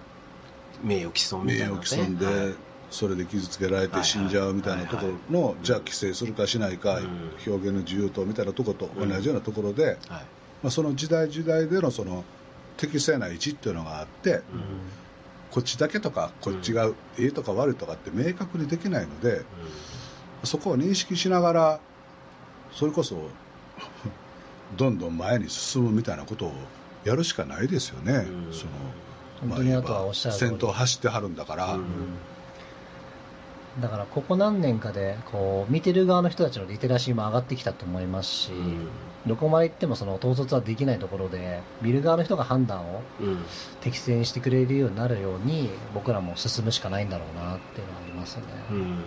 [0.83, 2.55] 名誉毀損みたいな、ね、名誉毀損で、はい
[2.92, 7.31] それで傷つけられて死んじゃうみたいなところの、じゃあ規制するかしないか、うん。
[7.46, 9.96] 表現の自由とみたいなところと同じようなところで、はい。
[10.62, 12.24] まあ、その時代時代でのその
[12.76, 14.42] 適正な位置っていうのがあって、
[15.50, 19.42] こっちだけとかこっちがいいとか悪いとかって明確にできないので、
[20.44, 21.81] そこを認識しながら
[22.72, 23.28] それこそ
[24.76, 26.52] どんどん前に進むみたいなことを
[27.05, 28.52] やるしかないですよね、うん。
[28.52, 28.70] その
[29.40, 30.50] 本当にあとはおっしゃる通り。
[30.50, 31.85] 先頭走ってはるんだから、うん
[33.80, 38.88] だからここ何年かでこう見てる側の人たちのリテラシーも上がってきたと思いますし、うん。
[39.26, 43.38] どこまで行ってもその統率はできないところで見る側の人が判断をうん。
[43.80, 48.42] 適正にしてくれるようになるように僕らも進むしかないんだろうなっていうのはありますね。
[48.70, 48.98] うん。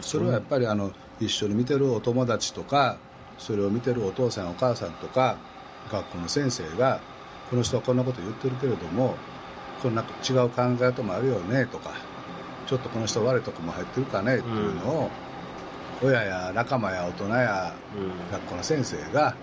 [0.00, 2.98] それはやっぱりあの一緒に見てるお友達とか
[3.38, 5.38] それを見てるお父さんお母さんとか
[5.90, 7.00] 学校の先生が
[7.50, 9.14] この人はこんなこと言ってるけれども
[9.82, 11.92] こんな違う考え方もあるよねとか
[12.66, 15.10] ちょっとこの人悪いとこも入ってるかねっていうのを、
[16.02, 18.32] 親や仲間や大人やうん。
[18.32, 19.34] 学校の先生が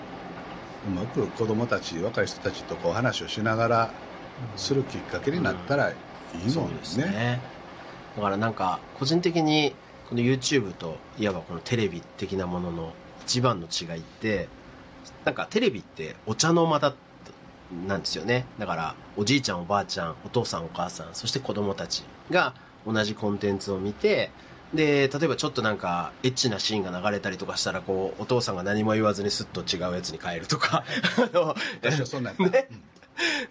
[0.87, 3.93] うまく子供たち若い人たちとこう話をしながら
[4.57, 5.95] するきっかけになったらい
[6.33, 7.05] いもんですね。
[7.05, 7.39] ね
[8.15, 9.73] だからなんか個人的に
[10.09, 12.93] この YouTube といわばこのテレビ的なものの
[13.25, 14.47] 一番の違いって
[15.23, 16.93] なんかテレビってお茶の間だ
[17.87, 18.45] なんですよね。
[18.59, 22.53] だからおじいちゃんおばあちゃんお父さんお母さんそして子供たちが
[22.85, 24.31] 同じコンテンツを見て
[24.73, 30.83] で例えばちょっとなんかエッチなシーンが流れたりとかしたらこうお父さんが何も言わずにスッと違うやつに変えるとか。
[31.33, 32.69] あのそんなんね。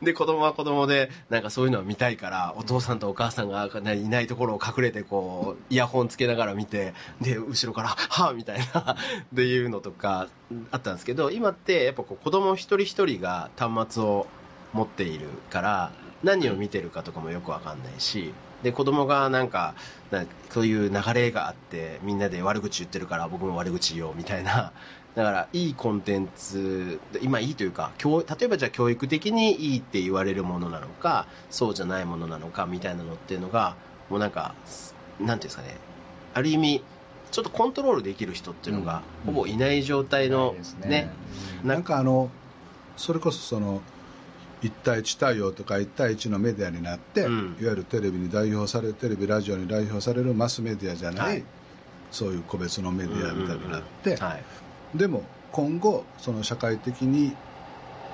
[0.02, 8.96] で子供は子供でなんかそういうのを見たいからお父さんとお母さんがいないところを隠れてこうイヤホンつけながら見てで後ろから「はあ」みたいな っ
[9.34, 10.28] ていうのとか
[10.70, 14.26] あったんですけど今ってやっぱこう子供一人一人が端末を
[14.72, 18.32] 持っているから何を見てるかとかもよくわかんないし
[18.62, 19.74] で子供がなんか
[20.10, 24.72] なそういう流れがあってみんなで悪口言ってるから僕も悪口言おうみたいな。
[25.16, 33.74] だからいいコンテンツ今いいというか教例えばじゃあ教育的にいいって言われるものなのかそうじゃないものなのかみたいなのっていうのが
[34.08, 34.54] もうなんか
[35.18, 35.76] なんていうんですかね。
[36.32, 36.84] ある意味
[37.32, 39.34] ちょっとコントロールできる人っていうのがうん。
[39.34, 40.88] ほぼいない状態のないですね。
[40.88, 41.10] ね。
[41.64, 42.30] なんかあの
[42.96, 43.80] それこそその
[44.62, 47.56] 1対1対応とか1対1のメディアになって、うん。
[47.60, 51.44] いわゆるテレビに代表されるテレビラジオに代表されるマスメディアじゃない、はい。
[52.10, 54.44] そういう個別のメディアみたいになって、はい。
[54.94, 57.34] でも今後その社会的に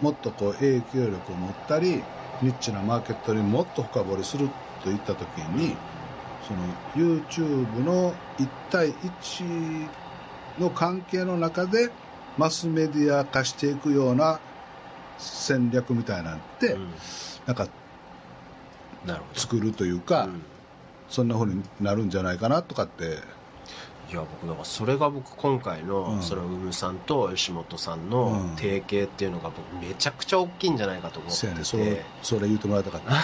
[0.00, 2.02] もっとこう影響力を持ったり
[2.42, 4.48] ニッチなマーケットにもっと深掘りする
[4.84, 5.76] といった時に
[6.46, 6.60] その
[6.94, 9.88] YouTube の1対1
[10.60, 11.90] の関係の中で
[12.38, 14.38] マスメディア化していくような
[15.18, 16.94] 戦略みたいなんて、うん。
[17.46, 17.68] なんか
[19.34, 20.42] 作るというか、うん。
[21.08, 23.18] そんな風になるんじゃないかなとかって
[24.08, 26.22] いや僕だからそれが僕今回の、うん。
[26.22, 28.56] そのウムさんと吉本さんのうん。
[28.56, 31.64] 提携っていうのが僕めちゃくちゃ大きいんじゃないかと思ってて、せやね。
[31.64, 33.16] それそれ言うてもらいたかった。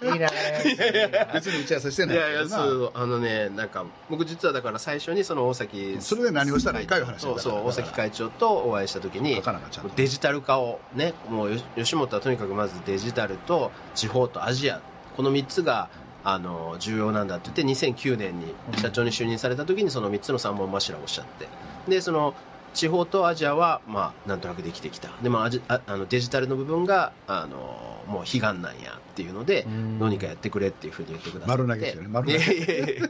[0.06, 9.94] いい流れ 別に打ち合わせしてないいやいやそうあのねなんか僕実はだから最初にその大崎それで何をしたらいいかいう話だそうそう大崎会長とお会いした時に書かなあかんちゃんと。
[9.94, 14.80] デジタル化をねもうよ吉本はとにかくまずデジタルと地方とアジア
[15.16, 15.88] この3つが
[16.30, 21.48] あの重要なんだって言って2009年に社長に就任された時にその3つの三本柱をおっしゃって。
[21.88, 22.34] でその
[22.74, 25.08] 地方とアジアは、まあ、なんとなくできてきた。
[25.22, 29.98] でもアジああのデジタルの部分があのもう悲願なんやっていうのでうん。
[29.98, 31.62] どうにかやってくれっていうふうに言ってくださって。
[31.62, 32.08] 丸投げですよね。
[32.08, 33.02] 丸投げ。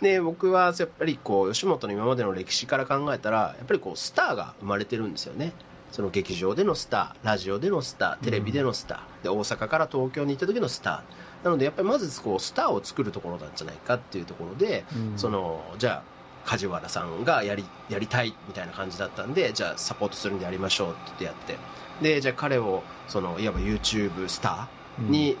[0.00, 5.52] で僕はやっぱりこう吉本の今までの歴史から考えたらやっぱりこうスターが生まれてるんですよね。
[5.92, 15.18] その劇場でのスターラジオでのスターテレビでのスター、で大阪から東京に行った時のスターなのでやっぱりまずこうスターを作るところなんじゃないかっていうところで、うん。
[15.18, 16.02] そのじゃあ
[16.44, 21.56] 梶原さんがやりやりたいみたいな感じだったんでじゃあサポートするんでやりましょうってやって。
[22.02, 25.36] でじゃあ彼をそのいわば YouTube スターに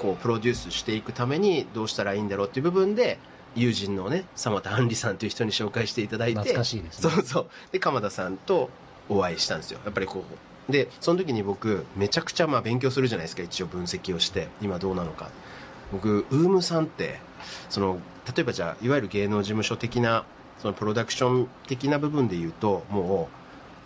[0.00, 3.18] こうプロデュースしていくためにどうしたらいいんだろうっていう部分で
[3.54, 7.10] 友人のね様田杏里さんという人に紹介していただいて懐かしいですね。
[7.10, 7.50] そうそう。
[7.72, 8.70] で鎌田さんと
[9.10, 9.80] お会いしたんですよ。
[9.84, 15.30] やっぱりこうでその時に僕めちゃくちゃまあ勉強するじゃないですか一応分析をして今どうなのか。
[15.92, 17.18] 僕ウームさんって
[17.68, 17.98] その
[18.34, 20.24] 例えばじゃあいわゆる芸能事務所的な
[20.60, 23.28] そのプロダクション的な部分で言うとも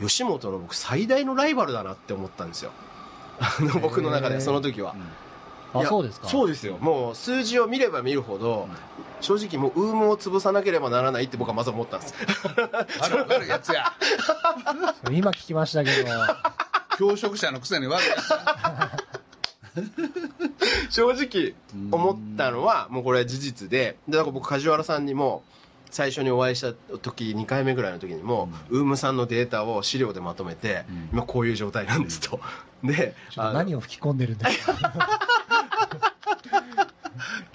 [0.00, 2.70] う吉本の僕最大のライバルだなって思ったんですよ。
[3.38, 4.94] あの僕の中ではその時は、
[5.74, 6.28] いやそうですか。
[6.28, 6.78] そうですよ。
[6.78, 8.68] もう数字を見れば見るほど、
[9.20, 12.14] 正直もうウームを潰さなければならないって僕はまず思ったんです。
[13.00, 13.92] ある悪いやつや
[15.10, 16.08] 今聞きましたけど、
[16.98, 18.08] 教職者のくせに悪い。
[18.08, 18.90] やつや
[20.90, 21.54] 正直
[21.90, 25.42] 思ったのはもうこれは事実ででだから僕梶原さんにも
[25.90, 31.08] 最初にお会いした時2回目ぐらいの時にも、ウームさんのデータを資料でまとめて、うん。
[31.12, 32.40] 今こういう状態なんですと、
[32.82, 35.20] でちょっと何を吹き込んでるんですか？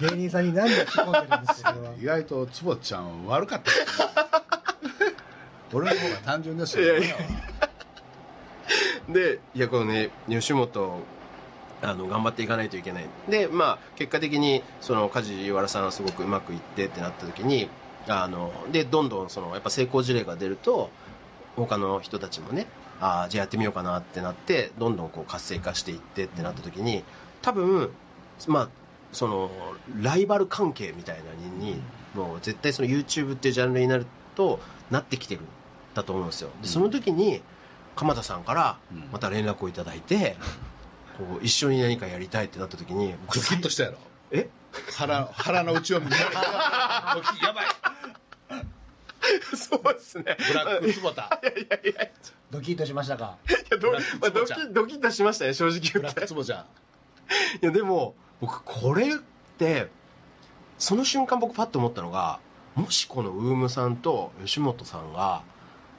[0.00, 1.74] 芸人さんに何を吹き込んでるんですか？
[2.00, 3.70] 意外と坪ちゃん悪かった。
[3.70, 4.06] ですね
[5.74, 6.84] 俺の方が単純ですよ。
[6.84, 7.16] いやいや
[9.08, 11.04] でいやこのね吉本
[11.80, 13.04] あの頑張っていかないといけない。
[13.28, 17.68] でまあ結果的にその梶原さんはすごくうまくいってってなった時に
[18.06, 20.90] あのでどんどんそのやっぱ成功事例が出ると
[21.56, 22.66] 他の人たちもね
[23.00, 27.02] あーじゃあやってみようかなってなってどんどんこう活性化していってってなった時に
[27.42, 27.90] 多分
[28.46, 28.68] まあ
[29.12, 29.50] その
[30.02, 31.34] ライバル関係みたいなの
[31.64, 31.82] に
[32.14, 34.60] もう絶対その YouTube っていうジャンルになると
[34.90, 35.44] なってきてるん
[35.94, 36.50] だと思うんですよ。
[36.62, 37.40] でその時に
[37.96, 39.08] 鎌田さんからうん。
[39.12, 40.36] また連絡をいただいて、
[41.18, 43.98] こう一緒に何かやりたいってなった時にドキッとしたやろ？
[44.30, 44.48] え？
[44.96, 47.66] 腹腹の内を見られたドキやばい。
[49.56, 50.36] そうですね。
[50.48, 52.12] ブラック坪田いやいやいやい
[52.50, 53.36] ドキッとしましたか？
[53.70, 56.64] やどまあドキドキッとしましたね正直ブラッ言ってク坪ちゃん。
[57.62, 59.18] いやでも僕これっ
[59.58, 59.88] て
[60.78, 62.40] その瞬間僕パッと思ったのが
[62.74, 65.42] もしこのウームさんと吉本さんが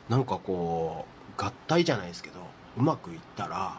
[0.10, 2.40] なんかこう合体じゃないですけど
[2.78, 3.78] うまくいったら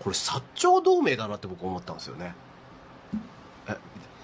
[0.00, 2.34] これ薩長同盟だなって僕思ったんですよね。
[3.68, 3.76] え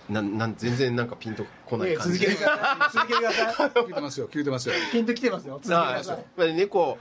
[0.09, 2.19] ななん全然なんかピンとこない感じ。
[2.19, 2.91] 続けてください。
[2.93, 3.71] 続けてください。
[3.71, 4.45] 聞いてますよ聞い。
[4.45, 5.61] てますよピンときてますよ。
[5.63, 6.99] 続けてくああださいまあねこ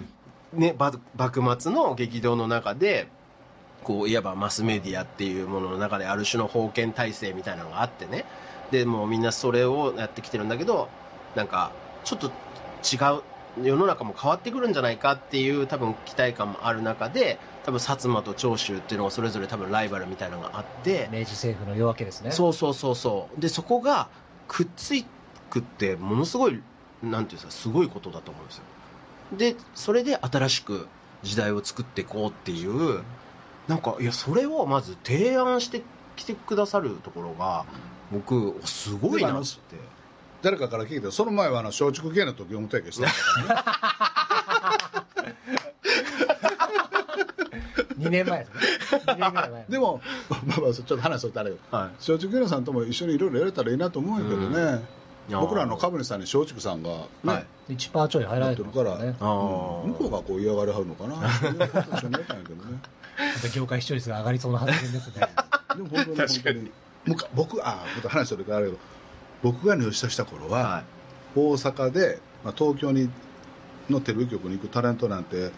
[0.56, 3.08] うねば幕末の激動の中で
[3.84, 8.26] こういわばマスメディアっていうものの中である種の封建体制みたいなのがあってね。
[8.72, 10.88] でもうみんなそれをやってきてるんだけど
[11.36, 11.72] なんか
[12.06, 13.22] ちょっと違う
[13.62, 22.32] 世の中も変わってくるんじゃないかっていう多分期待感もある中で多分薩摩と長州っていうのがそれぞれ多分ライバルみたいなのがあって明治政府の夜明けですね。
[22.32, 23.40] そうそうそうそう。
[23.40, 24.08] でそこが
[24.48, 25.06] くっつい
[25.50, 26.60] くってものすごい
[27.04, 28.64] なんていうんですかすごいことだと思うんですよ。
[29.38, 30.88] でそれで新しく
[31.24, 33.04] 時代を作っていこうっていう
[33.68, 35.82] なんかいやそれをまず提案して
[36.16, 37.66] きてくださるところが
[38.12, 39.48] 僕すごいなって
[40.44, 43.12] 誰かから聞いてその前はあの松竹芸の時表提してた
[43.56, 43.64] か
[45.24, 45.34] らね。
[47.98, 49.00] 2年前ですね。
[49.06, 49.66] 2年ぐらい前。
[49.70, 51.58] でもまあまあちょっと話それてあれよ。
[51.72, 51.90] はい。
[51.94, 54.84] 松竹芸能さんとも一緒にいろいろやれたらいいなと思うんやけどね、
[55.30, 57.74] いやー僕らの株主さんに松竹さんがね、はい。
[57.76, 59.14] 1パーちょい入られてますからね。
[59.14, 61.30] 向こうがこう嫌がりはるのかな。
[61.30, 62.80] そういうこと一緒にやったんやけどね。
[63.36, 65.28] また業界視聴率が上がりそうな発言ですね。
[65.78, 66.72] でも本当に本当に。
[67.34, 68.78] 僕あまた話それからあれけど
[69.44, 70.84] 僕が入社した頃は、はい。
[71.36, 73.10] 大阪で、まあ、東京に
[73.90, 75.52] のテレビ局に行くタレントなんて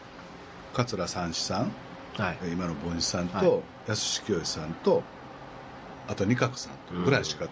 [0.74, 1.72] 桂三枝さん
[2.18, 2.38] はい。
[2.44, 3.46] え今の凡司さんはい。
[3.46, 5.04] と安清さんと
[6.08, 7.48] あと二角さんとぐらいしか、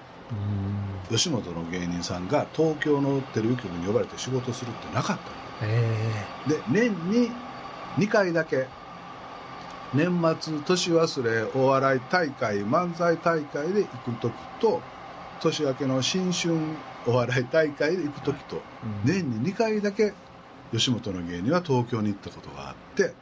[1.09, 5.67] 吉本の芸人さんが東京のテレビ局に呼ばれて仕事するってなかった
[6.49, 7.29] で年に
[7.97, 8.67] 2回だけ
[9.93, 10.09] 年
[10.41, 14.81] 末年忘れお笑い大会漫才大会で行く時と
[15.43, 16.55] 年明けの新春
[17.05, 18.61] お笑い大会で行く時と、
[19.03, 20.13] 年に2回だけ
[20.71, 23.13] 吉本の芸人は東京に行ったことがあって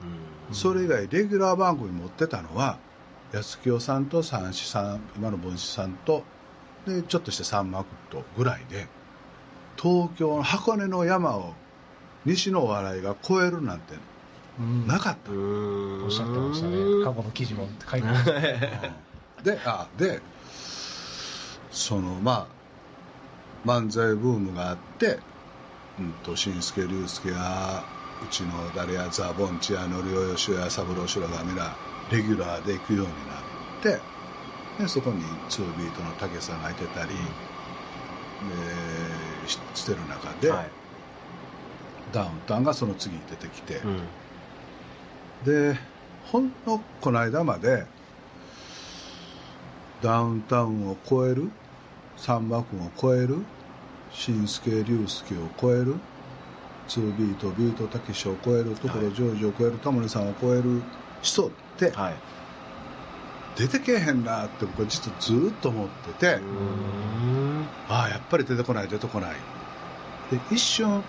[0.49, 0.55] うん。
[0.55, 2.77] それ以外レギュラー番組持ってたのは
[3.33, 6.23] 安清さんと三枝さん今の凡司さんと
[6.85, 8.87] でちょっとしてさんまとぐらいで
[9.81, 11.53] 東京の箱根の山を
[12.25, 13.95] 西のお笑いが超えるなんて
[14.59, 14.87] うん。
[14.87, 16.75] なかっうーんおっしゃってましたね。
[17.03, 18.93] 過去の記事も書いてましたね。
[19.37, 20.21] た、 であで
[21.71, 22.47] そのま
[23.65, 25.19] あ漫才ブームがあって
[25.99, 27.85] うんと新助竜介や
[28.23, 31.75] うちの誰やザ・ボンチやのりおよしおや三郎白が皆
[32.11, 33.43] レギュラーで行くようになっ
[33.81, 33.99] て
[34.79, 37.13] でそこにツービートの武さんがいてたり、
[39.43, 40.69] でししてる中で、はい。
[42.11, 43.99] ダウンタウンがその次に出てきて、うん。
[45.45, 45.77] で
[46.31, 47.85] ほんのこの間まで
[50.01, 51.51] ダウンタウンを超える
[52.21, 53.35] さんま君を超える
[54.11, 55.95] 新助竜介を超える
[56.87, 60.83] 2ビートビートたけしを超えるところジョージを超えるタモリさんを超える
[61.23, 62.13] 人ってはい。
[63.57, 66.39] 出てけえへんなって僕は実はずーっと思ってて、
[67.89, 69.31] ああやっぱり出てこない出てこない。
[70.29, 71.03] で一瞬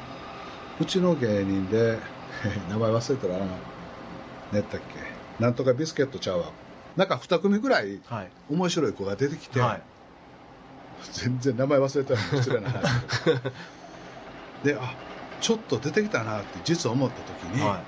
[0.81, 2.01] うちの芸人で
[2.69, 3.47] 名前忘れたらな
[4.51, 4.99] 何やったっけ？
[5.39, 6.47] なんとかビスケットちゃうわ。
[6.97, 8.31] なんか2組ぐらいはい。
[8.51, 9.83] 面白い子が出てきて、はい
[11.13, 12.71] 全然名前忘れたのに失礼な。
[12.71, 12.83] 話
[14.63, 14.97] であ
[15.41, 17.85] ちょっと出てきたなって実は思った時に、は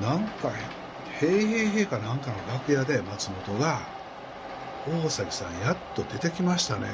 [0.00, 0.52] なんか
[1.20, 3.86] 「へいへいへい」かなんかの楽屋で松本が
[4.84, 6.88] 「大崎さんやっと出てきましたね」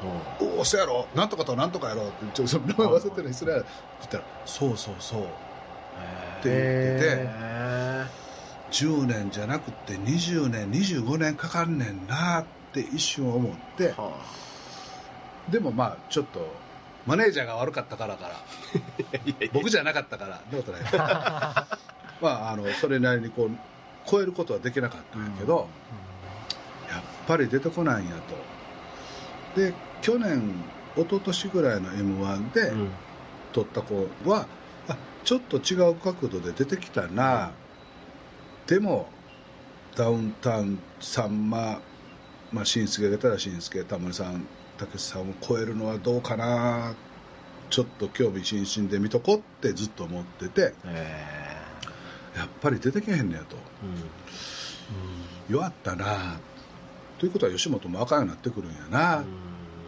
[0.00, 0.04] い
[0.40, 1.08] おお、そうやろ。
[1.14, 3.68] なんとかとなんとかやろって、ちょっと名前忘れてるのにすら、って
[4.00, 8.06] 言ったら、そうそうそう、って言ってて、へ
[8.70, 14.24] 10年じゃなくて20年、25年かかんねんなって一瞬思ってー、は
[15.48, 16.54] でもまあ、ちょっと、
[17.06, 18.40] マネージャーが悪かったからから、
[19.52, 20.82] 僕じゃなかったから、どうことない
[22.20, 23.50] まあ、あの、それなりにこう、
[24.06, 25.68] 超えることはできなかったんやけど、
[26.88, 28.14] やっぱり出てこないんや
[29.54, 29.60] と。
[29.60, 30.64] で、去年、
[30.96, 32.90] 一昨年ぐらいの m 1で、うん。
[33.54, 34.48] 撮った子は
[34.88, 37.52] あちょっと違う角度で出てきたな、
[38.66, 39.08] でも
[39.96, 41.80] ダウンタウンさんま
[42.52, 44.44] まあ新助が出たら新助タモリさん
[44.78, 46.94] たけしさんを超えるのはどうかな。
[47.70, 50.74] ちょっと興味津々で見とこってずっと思ってて。
[50.84, 51.34] へ
[52.36, 53.56] やっぱり出てけへんねやと。
[53.56, 53.58] ー
[55.48, 56.38] 弱ったな。
[57.18, 59.24] ということは吉本もあかんようになってくるんやな、うん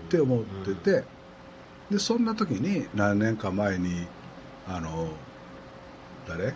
[0.07, 1.05] って思ってて、
[1.91, 4.07] でそんな時に何年か前に
[4.69, 5.09] あの
[6.29, 6.47] 誰？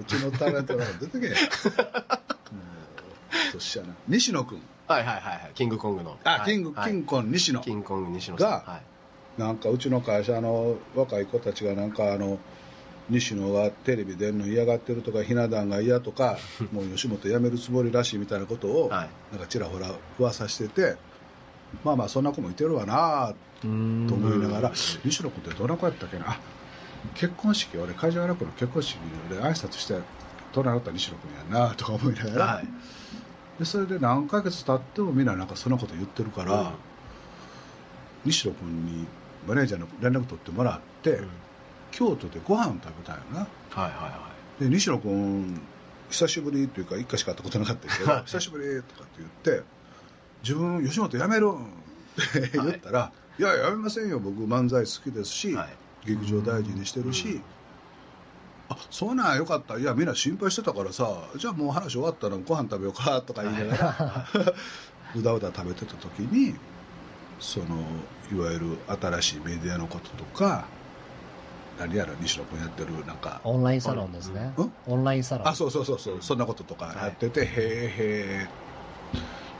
[0.00, 1.32] うちのタレントなんか出てけへん。
[1.32, 1.38] も
[3.50, 5.50] う年やな西野君はいはいはいはい。
[5.54, 6.18] キングコングの。
[6.24, 6.50] あ、はい。
[6.50, 6.90] キング、はい。
[6.90, 7.60] キングコン西野。
[7.60, 8.50] キングコング西野さん。
[8.50, 9.40] がはい。
[9.40, 12.38] なんかうちの会社の若い子たちがなんかあの
[13.08, 16.38] 西野がテレビ出るの嫌がってるとかひな壇が嫌とか
[16.72, 19.08] もう吉本辞めるつもりらしいみたいなことを、はい。
[19.32, 20.96] なんかちらほら噂してて
[21.82, 24.72] まあまあそんな子もいてるわなと思いながら
[25.04, 26.32] 西野君ってどんな子やったっけな？
[26.32, 26.40] あ
[27.14, 28.96] 結婚式俺会場楽の結婚式
[29.28, 29.98] で挨拶して
[30.52, 32.68] 隣だった西野君やなとか思いながら、はい
[33.58, 36.70] でそれで何ヶ月経ってもみんななんかそんなこと言ってるから、うん。
[38.24, 39.06] 西野君に
[39.46, 41.28] マネージャーの連絡取ってもらって、うん。
[41.90, 43.38] 京都でご飯食べたんよな。
[43.40, 45.60] はいはいはで西野君
[46.10, 49.64] 久しぶりっていうか一回しか会ったことなかったけど久しぶりとかって言って
[50.42, 51.66] 自分吉本辞めるんっ
[52.32, 54.18] て言ったら、い、や辞めませんよ。
[54.18, 55.68] 僕漫才好きですし、はい。
[56.06, 57.42] 劇場大事にしてるし、うん
[58.72, 59.78] あそうなんよかった。
[59.78, 64.26] いやみんな心配してたからさじゃあもう話終わったらご飯食べようかとか言いながら、
[65.16, 66.54] うだうだ食べてた時に
[67.38, 67.66] その
[68.30, 70.66] いわゆる新しいメディアのこととか
[71.78, 74.52] 何やら西野君やってるなんかオンラインサロンですね。
[74.56, 74.72] うん？
[74.86, 75.48] オンラインサロン。
[75.48, 78.48] あそうそうそうそうそんなこととかやってて、へえへえ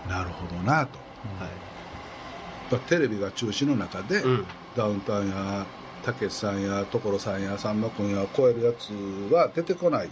[0.09, 0.99] なるほどなと。
[0.99, 2.81] いはい。
[2.87, 4.47] テレビが中止の中で、うん。
[4.75, 5.67] ダウンタウンや
[6.05, 8.93] たけしさんや所さんやさんま君や超えるやつ
[9.33, 10.11] は出てこない。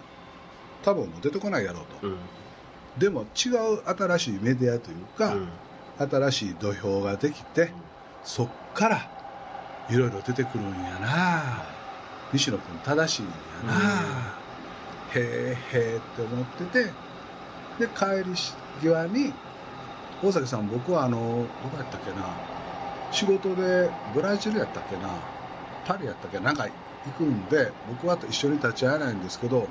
[0.83, 2.16] 多分もう出てこないやろうと、うん。
[2.98, 5.48] でも違う新しいメディアというか、うん。
[5.98, 7.70] 新しい土俵ができて
[8.24, 9.11] そっから
[9.90, 11.62] いろいろ出てくるんやな。
[12.33, 13.33] 西野君正しいんや
[13.66, 13.74] な、
[15.14, 16.85] へえへえって思ってて
[17.81, 18.37] で帰り
[18.81, 19.33] 際に
[20.22, 21.18] 大崎さん僕はあの
[21.62, 22.29] どこやったっけな
[23.11, 25.09] 仕事でブラジルやったっけな
[25.90, 26.38] パリやったっけ？
[26.38, 26.70] ななんか行
[27.16, 29.66] くんで僕は一緒に立ち会えないんですけど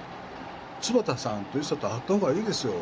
[0.82, 2.73] 坪田さんという人と会った方がいいですよ。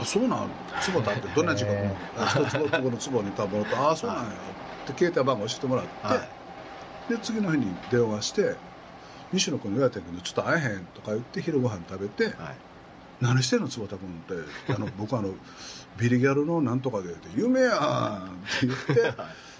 [0.00, 0.50] あそうなん？
[0.82, 4.30] 坪田ってどんな字書くのへあそう坪田の坪に多分ああそうなんや。
[4.30, 7.12] って携帯番号教えてもらって、はい。
[7.12, 8.56] で次の日に電話して
[9.32, 12.34] 西野君に言われたけどちょっと会えへんとか言って昼ご飯食べて、はい。
[13.20, 13.68] 何してんの？
[13.68, 14.72] 坪田君って。
[14.72, 15.30] あの僕あの
[15.98, 19.14] ビリギャルのなんとかでって夢やんって言って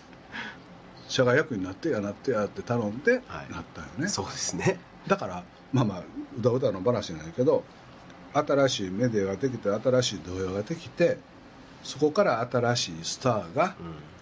[1.08, 3.22] 社外役員になってやなってやって頼んで、はい。
[3.52, 4.08] なったよね。
[4.08, 4.78] そうですね。
[5.06, 5.42] だから
[5.72, 7.64] まあまあうだうだの話なんやけど
[8.34, 11.18] 新しいメディアができて新しい動揺ができて
[11.82, 13.74] そこから新しいスターが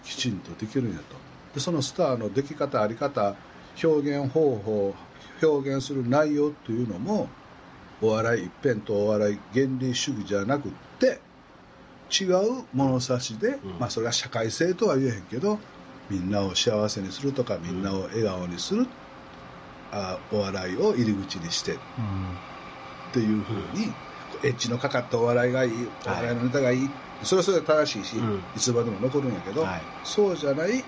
[0.03, 1.03] きちんとできるんやと。
[1.53, 3.35] でそのスターのでき方あり方
[3.83, 4.95] 表現方法
[5.41, 7.29] 表現する内容というのも
[8.01, 11.19] お笑い一辺とお笑い原理主義じゃなくって
[12.09, 13.79] 違う物差しで、うん。
[13.79, 15.59] まあそれが社会性とは言えへんけど
[16.09, 18.87] みんなを幸せにするとかみんなを笑顔にする、
[19.91, 22.37] あお笑いを入り口にしてうん
[23.09, 23.93] っていうふうに、
[24.43, 26.89] エッジのかかったお笑いがいいお笑いのネタがいい、
[27.23, 28.43] それはそれで正しいし、うん。
[28.55, 29.81] いつまでも残るんやけど、はい。
[30.03, 30.83] そうじゃない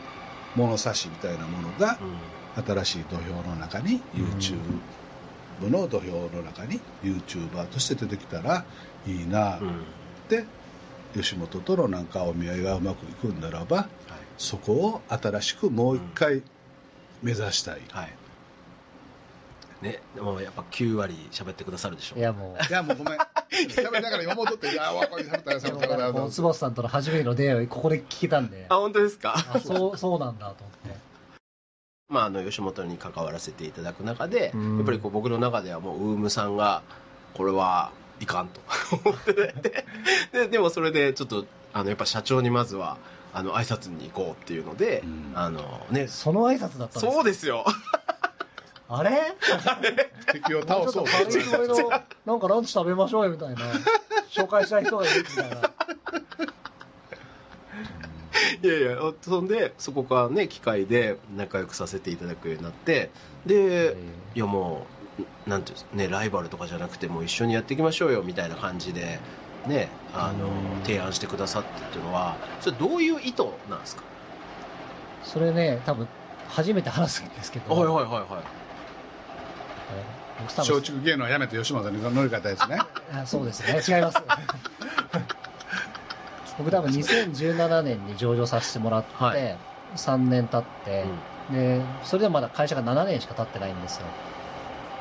[0.55, 2.19] 物差しみたいなものがうん。
[2.63, 4.59] 新しい土俵の中に YouTube
[5.69, 8.65] の土俵の中に YouTuber として出てきたら
[9.07, 9.85] いいなっうん。
[10.27, 10.45] て、
[11.13, 13.98] 吉本とのなんかお見合いがうまくいくんならばはい
[14.39, 16.41] そこを新しくもう一回
[17.21, 18.13] 目指したい、はい。
[19.81, 22.15] ねでもやっぱ9割喋ってくださるでしょ。
[22.17, 23.19] いやもう、いやもうごめん。
[23.67, 28.65] 喋りながら今戻 って、あ、わかりました、でもだからこう坪さんとの初めての出会いをここで聞けたんで。
[28.71, 29.35] あ、本当ですか？
[29.53, 30.99] あそうそうなんだと思って。
[32.07, 34.77] まあ、あの吉本に関わらせていただく中で、うん。
[34.77, 36.81] やっぱりこう僕の中ではもうウームさんが
[37.33, 38.61] これはいかんと
[39.05, 39.85] 思ってて。
[40.31, 42.97] ででもそれでちょっとあのやっぱ社長にまずは
[43.33, 45.31] あの挨拶に行こうっていうので、うん。
[45.35, 46.99] あのねその挨拶だったんです。
[46.99, 47.65] そうですよ。
[48.91, 49.35] あれ？
[50.31, 51.03] 敵を倒そう。
[51.03, 51.89] もうちょっと軽い声の
[52.25, 53.57] なんかランチ食べましょうよみたいな。
[54.31, 55.61] 紹介したい人がいるみたいな。
[58.61, 63.11] いやいやそんでそこからね機会で仲良くさせていただくようになって
[63.45, 63.95] で
[64.35, 64.85] いやも
[65.47, 69.19] うなんていうんですかねライバルとかじゃなくてもう一緒にやっていきましょうよみたいな感じで
[69.67, 74.03] ねあのうん提案してくださったっていうのはそれどういう意図なんですか？
[75.23, 76.07] それね多分
[76.47, 78.23] 初めて話すんですけど、はいはいはいはい。
[80.39, 82.79] 僕多分松竹芸能を辞めて吉本に乗り換えたやつね。
[83.13, 83.81] あそうですね。
[83.87, 84.17] 違います。
[86.57, 89.57] 僕多分2017年に上場させてもらって、はい。
[89.95, 91.05] 3年経って、
[91.51, 94.05] でそれでもまだ会社が7年しか経ってないんですよ。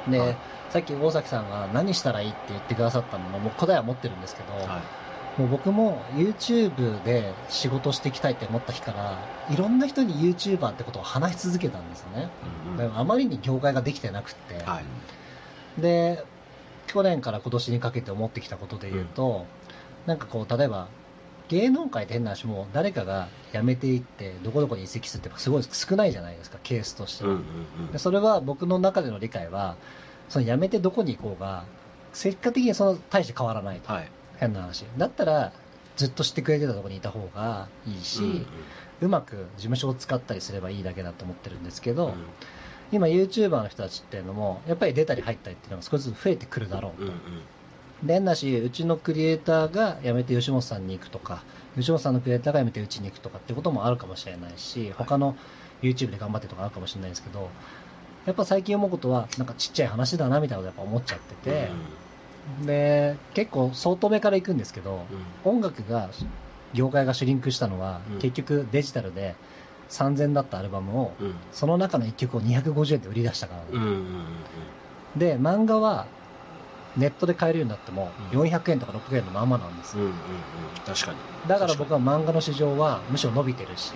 [0.09, 0.37] で、はい
[0.71, 5.41] さっき大崎さんが何したらいいって言ってくださったのももう答えは持ってるんですけど、はい。
[5.41, 9.19] もう僕も YouTube で仕事していきたいって思った日から
[9.55, 12.29] いろんな人に YouTuber ってことを話し続けたんですよね、
[12.67, 12.77] うんうん。
[12.77, 15.81] でもあまりに業界ができてなくって、はい。
[15.81, 16.25] で
[16.89, 19.47] 去年から今年にかけて思ってきたことで言うと、
[20.07, 20.89] なんかこう例えば
[21.49, 27.43] 芸能界って変な話も誰かが辞めていってどこどこに移籍するってすごい少ないじゃないですかケースとしては、うんうん
[27.87, 27.93] うん。
[27.93, 29.77] でそれは僕の中での理解は
[30.29, 31.65] その辞めてどこに行こうが
[32.13, 34.09] 結果的にその大して変わらないと、はい。
[34.39, 34.85] 変な話。
[34.97, 35.53] だったら
[35.97, 38.47] ずっと知ってくれてたところにいた方がいいし、うんう
[39.03, 42.15] うんまく事務所を使ったりすればいいだけだと思ってるんですけど、うん。
[42.91, 47.17] 今 YouTuber の人たちっていうのもやっぱり出たり入ったりっていうのが少しずつ増えてくるだろうと、うんうん。
[48.07, 51.43] で変なしうちのクリエイターが辞めて吉本さんに行くとか
[51.75, 55.37] 吉本さんのクリエイターが辞めてうちに行くとかっていうこともあるかもしれないし他の
[55.83, 57.51] YouTube で頑張ってとかあるかもしれないですけど
[58.29, 61.73] やっぱ最近思うことはなんかちっちゃい話だなみたいなことやっぱ思っちゃってて、
[62.61, 65.09] で結構相当目から行くんですけど、
[65.45, 66.11] 音楽が
[66.75, 68.19] 業界がシュリンクしたのは、うん。
[68.19, 69.39] 結局デジタルで
[69.89, 71.41] 3000だったアルバムを、うん。
[71.51, 73.65] その中の1曲を250円で売り出したから。
[73.65, 74.45] なん
[75.17, 76.11] で漫画は
[76.97, 78.29] ネットで買えるようになってもうん。
[78.29, 79.97] 400円とか600円のままなんです。
[79.97, 80.21] よ、うんうんうん。
[80.85, 81.21] 確かに。
[81.47, 83.95] だから僕は漫画の市場はむしろ伸びてるし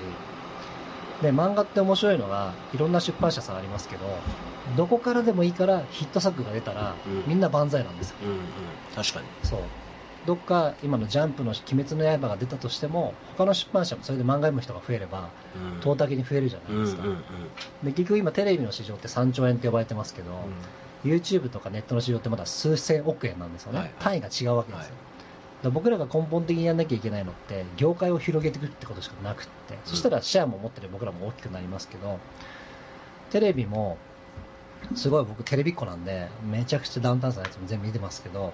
[1.22, 4.06] で漫画って面白いのがいろんな出版社さんありますけど
[4.76, 7.24] どこからでもいいからヒット作が出たら、うん。
[7.26, 8.16] みんな万歳なんですよ。
[8.22, 8.44] うんうん。
[8.94, 9.26] 確かに。
[9.42, 9.60] そう。
[10.24, 15.80] どっか今のジャンプの「鬼滅の刃」が出たとしても他の出版社もそれで漫画読む人が増えればうん。
[15.80, 17.24] トータルに増えるじゃなうんうんいですか、うん
[17.82, 20.48] で結局今テレビの市場って3兆円って呼ばれてますけど、
[21.04, 25.11] YouTube とかネットの市場ってまだ数千億円なんですよね、はい単位が違うわけですよ、はい
[25.64, 32.18] ら僕らが根本的にやんなきゃいけないのって業界を広げていくってことしかなくって、そしたらシェアも持ってる僕らも大きくなりますけど
[33.30, 33.96] テレビも
[34.94, 38.52] すごい僕テレビっ子なんでめちゃくちゃダウンタウンさんのやつも全部見てますけど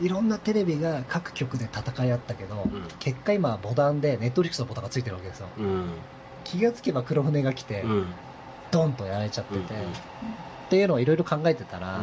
[0.00, 2.68] いろんなテレビが各局で戦い合ったけど、ん。
[2.98, 5.48] 結果今ボタンでネットリックスのボタンがついてるわけですよ。
[5.56, 5.92] うん。
[6.42, 8.06] 気がつけば黒船が来て、うん。
[8.72, 9.80] ドンとやられちゃってて、うん。
[9.82, 9.90] うん
[10.64, 12.02] っていうのをいろいろ考えてたら、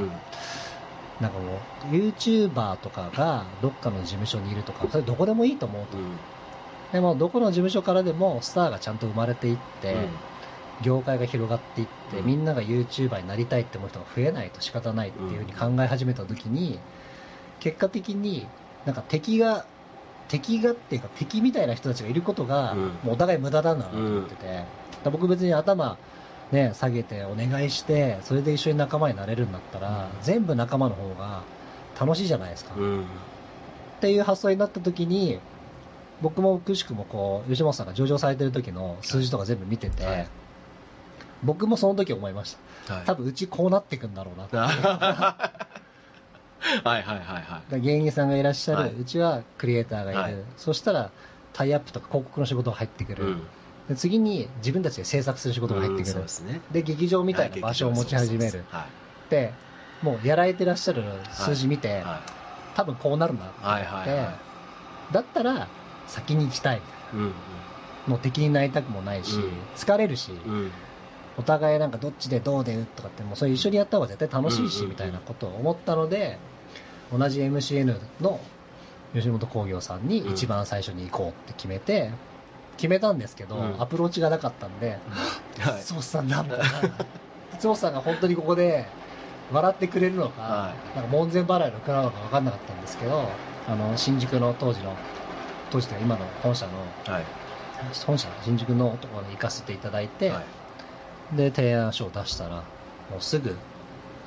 [1.21, 1.59] なんかも
[1.91, 5.97] う YouTuber とかがどっかの事務所にいるとかそれどこでもいいと思うと、
[6.91, 9.95] でもどこの事務所からでもスターがちゃんと生まれていって、
[10.81, 12.25] 業界が広がっていって、うん。
[12.25, 16.79] みんなが YouTuber になりたいって思う人が増えないと仕方ないっていうふうに考え始めた時に
[17.59, 18.47] 結果的に
[18.85, 19.65] なんか敵が
[20.27, 22.79] 敵がっていうか敵みたいな人たちがいることが、うん。
[22.79, 24.63] もうお互い無駄だなと思ってて、
[25.05, 25.97] 僕別に頭
[26.51, 31.43] ね、下げてお願いしてそれで一緒に仲間になれるんだったら、全部仲間の方が
[31.99, 32.83] 楽しいじゃないですか、うん。
[32.83, 33.05] うん
[33.97, 35.37] っていう発想になった時に
[36.21, 40.27] 僕もくしくもこう吉本さんが上場されてる時の数字とか全部見てて、はい。
[41.43, 42.95] 僕もその時思いました。
[42.95, 43.05] はい。
[43.05, 44.57] 多分うちこうなっていくんだろうなって。
[44.57, 44.71] はい
[46.83, 48.93] はいはいはいで芸人さんがいらっしゃる、はい。
[48.95, 50.35] うちはクリエイターがいる、はい。
[50.57, 51.11] そしたら
[51.53, 53.37] タイアップとか広告の仕事が入ってくる、うん。
[53.39, 53.45] で
[53.95, 56.61] 次に自分たちで制作する仕事が入ってくる、うんですね。
[56.71, 58.85] で劇場みたいな場所を持ち始める、はい
[59.29, 59.53] で
[60.01, 62.21] もうやられてらっしゃる数字見て、は
[62.75, 64.37] 多分こうなるなっていはいはいは
[65.11, 65.69] だったら
[66.07, 66.77] 先に行きたい。
[66.77, 66.81] い
[67.13, 67.33] うん。
[68.07, 69.43] もう敵になりたくもないし、うん。
[69.75, 70.71] 疲れるし、うん。
[71.37, 76.39] お互いなんかどっちでどうでとかってもうそれ一緒にやった方が絶対楽しいし、みたいなことを思ったので
[77.11, 78.39] 同じ MCN の
[79.13, 82.11] 吉本興業さんに一番最初に行こうって決めて、
[82.81, 83.81] 決めたんですけど、うん。
[83.81, 85.03] アプローチがなかったんで、
[85.59, 86.65] はいそうさんなんだな
[87.51, 88.95] 松本さんが本当にここで
[89.49, 94.99] 笑ってくれるのか、はなんか門前払いのくなのか分かんなかったんですけど、あの、新宿の当時の、
[95.69, 97.25] 当時というか今の本社の、はい。
[98.05, 101.35] 本社、新宿のところに行かせていただいて、はい。
[101.35, 102.67] で、提案書を出したら、
[103.09, 103.59] もうすぐ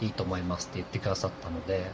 [0.01, 1.93] いいと思いますって言ってくださったので、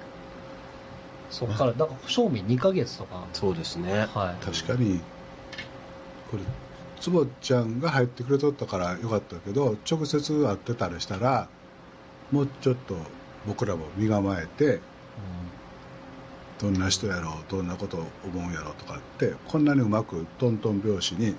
[1.31, 4.07] そこから、だから、賞味2ヶ月とか、そうですね。
[4.15, 4.45] はい。
[4.45, 5.03] 確かに
[6.31, 6.43] これ
[7.01, 11.49] 坪ちゃんが入ってくれとったからよかったけど直接会ってたりしたら
[12.31, 12.97] もうちょっと
[13.47, 14.81] 僕らも身構えて
[16.61, 21.37] どんな人やろうどんなこと思うんやろうとかってこんなにうまくトントン拍子に、うん。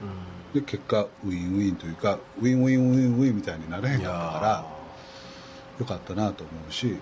[0.53, 4.65] で結果ウィンウィンというかウィンウィンウィンウィンみたいになれへんかったから
[5.79, 6.97] よかったなと思うし。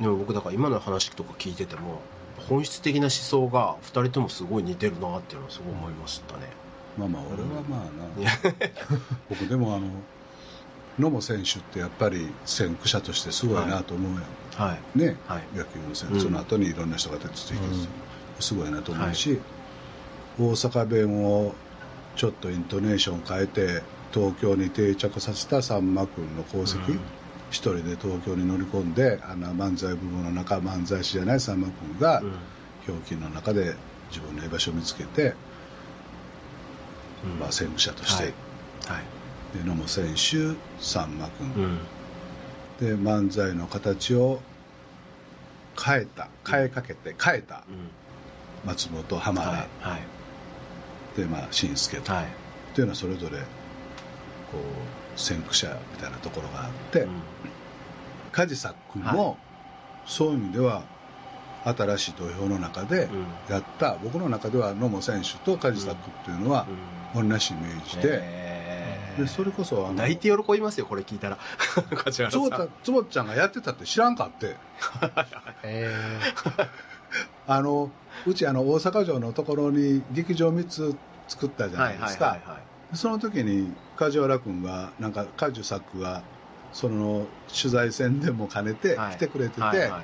[0.00, 2.00] でも僕だから今の話とか聞いてても
[2.48, 6.48] 本質的な思想が2人ともすごい似てるなっていうのはすごい思いましたね、
[6.96, 8.30] まあまあ俺はまあな、
[9.28, 9.86] 僕でもあの
[10.98, 14.98] 野茂選手ってやっぱり先駆者としてすごいなと思うやん、はい。
[14.98, 15.42] ね、はい。
[15.54, 16.14] 野球の選うん。
[16.16, 17.86] 手、その後にいろんな人が出てきて、うん。
[18.40, 19.38] すごいなと思うし、
[20.38, 21.54] 大阪弁を
[22.16, 23.82] ちょっとイントネーション変えて
[24.12, 27.00] 東京に定着させたさんま君の功績、うん。
[27.50, 32.32] 一人で東京に乗り込んであの漫才部分の中漫才師じゃないさんま君が、うん。
[32.86, 33.74] ひょうきんの中で
[34.08, 35.34] 自分の居場所を見つけて、
[37.24, 37.38] うん。
[37.38, 38.34] まあ、先駆者として、はい。
[39.56, 41.78] で野茂選手さんま君、うん。
[42.80, 44.40] で漫才の形を
[45.82, 46.28] 変えた。
[46.48, 47.64] 変えかけて変えた。
[47.68, 47.90] うん。
[48.64, 49.58] 松本浜田、はい。
[49.80, 50.00] はい。
[51.16, 52.24] でまあ新助と、はい。
[52.24, 52.28] っ
[52.74, 57.10] ていうのはそれぞれこう先駆者みたいなところがあって、うん。
[58.32, 59.38] 梶作君も、
[60.06, 60.82] そういう意味では
[61.64, 63.26] 新しい土俵の中でうん。
[63.48, 66.66] やった、僕の中では野茂選手と梶作君っていうのは
[67.22, 68.22] 同じイメージで,、
[69.18, 71.38] でそれこそ泣いて喜びますよこれ聞いたら。
[72.12, 74.56] 坪田坪ちゃんがやってたって知らんかって。
[75.62, 75.94] え
[77.48, 77.90] あの
[78.26, 80.96] うちあの大阪城のところに劇場3つ
[81.28, 82.60] 作ったじゃないですか、はいはいはいは
[82.92, 82.96] い。
[82.96, 86.22] その時に梶原君がなんか梶作が
[86.72, 89.14] その取材戦でも兼ねてはい。
[89.14, 90.02] 来てくれてて、はいはい。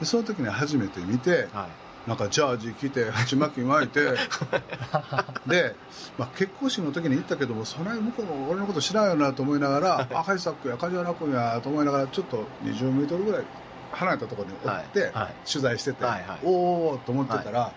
[0.00, 1.68] でその時に初めて見て、はい
[2.06, 4.00] なんかジャージ着て鉢巻き巻いて
[5.46, 5.76] で、
[6.18, 13.44] まあ、結婚式の時に行ったけどもそんなに向こうも俺のこと知らんよなと思いながら あ梶作や梶原君やと思いながらちょっと20メートルぐらい
[13.92, 15.34] 離れたところにおって、はいはい。
[15.46, 16.38] 取材してて、はいはい。
[16.42, 17.72] おおと思ってたら、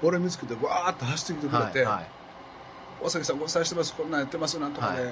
[0.00, 2.10] 俺見つけてわーっと走ってきてくれて、はいはい
[2.98, 5.08] 大崎さんご伝えしてますこんなんやってますなんとかで、は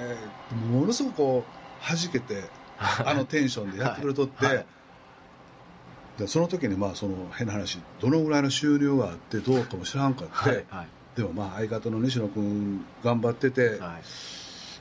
[0.71, 2.49] ものすごくこう弾けて
[2.79, 4.55] あのテンションでやってくれとって、はい。
[4.55, 4.65] はい
[6.17, 10.87] でその時にまあその変な話どのぐらいの収入があってどうかも知らんかって、はいはい。
[11.17, 14.03] でもまあ相方の西野君頑張ってて、はい。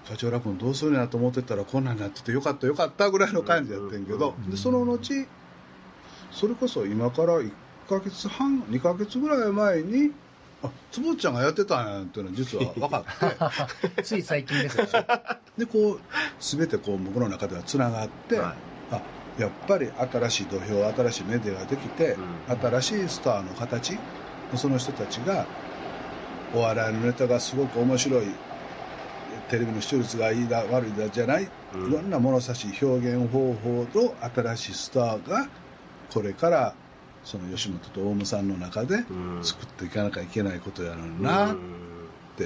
[0.09, 4.51] 課長ら君どうするんやと思ってたらこんなんになっててよかったよかったぐらいの感じやってんけど、うん。
[4.51, 4.99] でその後
[6.31, 7.51] それこそ今から1
[7.89, 10.13] ヶ月半2ヶ月ぐらい前に
[10.63, 13.11] あ坪ちゃんがやってたんやっていうのは実は分かって。
[13.11, 14.91] ー つい最近ですよね。
[15.59, 16.01] でこう
[16.39, 18.45] 全てこう僕の中ではつながって、はい。
[18.47, 18.74] あ
[19.39, 22.61] やっぱり新しい土俵新しいメディアができて、うん。
[22.61, 23.99] 新しいスターの形
[24.57, 25.47] その人たちが
[26.53, 28.37] お笑いのネタがすごく面白い
[29.49, 31.91] テレビの視聴率がいいだ悪いだじゃない、うん。
[31.91, 35.49] いろんな物差し表現方法と新しいスターが
[36.11, 36.75] これから
[37.25, 39.41] その吉本とオウムさんの中でうん。
[39.43, 42.09] 作っていかなきゃいけないことやのになっうん。
[42.37, 42.45] て、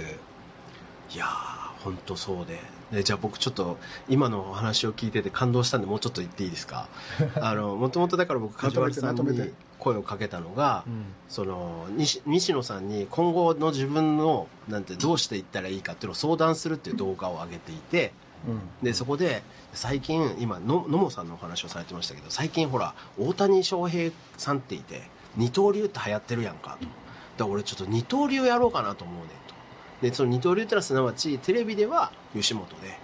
[1.13, 2.61] いやー本当そうで。
[2.93, 3.77] でじゃあ僕ちょっと
[4.09, 6.89] 今のお話を聞いてて感動したんでもうちょっと言っていいですか？
[7.41, 11.05] あのもともとだから僕梶原さんに声をかけたのが、うん。
[11.29, 18.13] その西西野さんに今後の自分のなんてどうしていったらいいかっていうのを相談するっていう動画を上げていて
[18.83, 19.43] でそこで
[19.75, 25.03] 最近今の野茂さんのお話をされてましたけど最近ほら大谷翔平さんっていて
[25.37, 26.87] 二刀流って流行ってるやんかと。
[26.87, 26.91] だか
[27.41, 29.29] ら俺ちょっと二刀流やろうかなと思うねん。
[29.47, 29.48] と
[30.03, 32.99] でその二刀流ってのはすなわちテレビでは吉本で。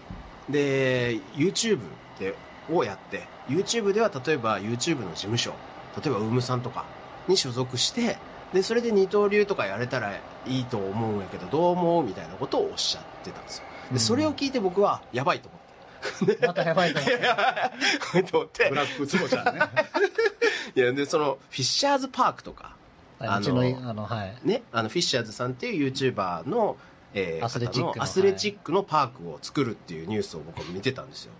[0.48, 1.80] で YouTube
[2.18, 2.36] で
[2.68, 5.54] をやって YouTube では例えば YouTube の事務所
[5.96, 6.86] 例えばウームさんとか
[7.28, 8.18] に所属して
[8.52, 10.14] でそれで二刀流とかやれたら
[10.46, 13.64] いいと思うんやけどどう思うみたいなことをおっしゃってたんですよ。
[13.92, 16.46] でそれを聞いて僕はやばいと思って。
[16.46, 17.12] またやばいと思っ
[18.12, 18.22] て。
[18.30, 18.68] と思って。
[18.68, 19.60] ブラック坪ちゃんね。
[20.76, 22.76] いやでそのフィッシャーズパークとか
[23.18, 24.36] あの、あの、はい。
[24.44, 26.76] ねあのフィッシャーズさんっていう YouTuber の、
[27.12, 31.32] えーアスレチックアスレチックのパークを作るっていうニュースを僕は見てたんですよ。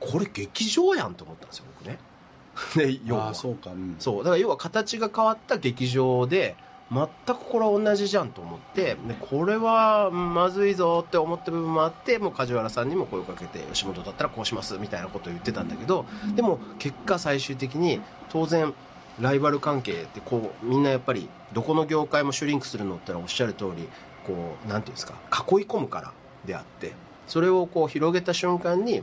[0.00, 1.98] これ劇場やんと思ったんですよ僕ね。
[2.76, 3.34] で要は。
[3.34, 3.96] そうか、うん。
[3.98, 4.18] そう。
[4.18, 6.56] だから要は形が変わった劇場で
[6.92, 7.06] 全
[7.36, 16.06] くこれは同じじゃんと思ってでこれはまずいぞって思った部分もあってもう梶原さんにも声をかけて吉本だったらこうしますみたいなことを言ってたんだけど
[16.36, 18.74] でも結果最終的に当然
[19.20, 23.88] ライバル関係ってこうみんなやっぱりどこの業界もシュリンクするのってのはおっしゃる通り
[24.26, 26.12] こうなんていうんですか囲い込むから
[26.44, 26.92] であって
[27.26, 29.02] それをこう広げた瞬間に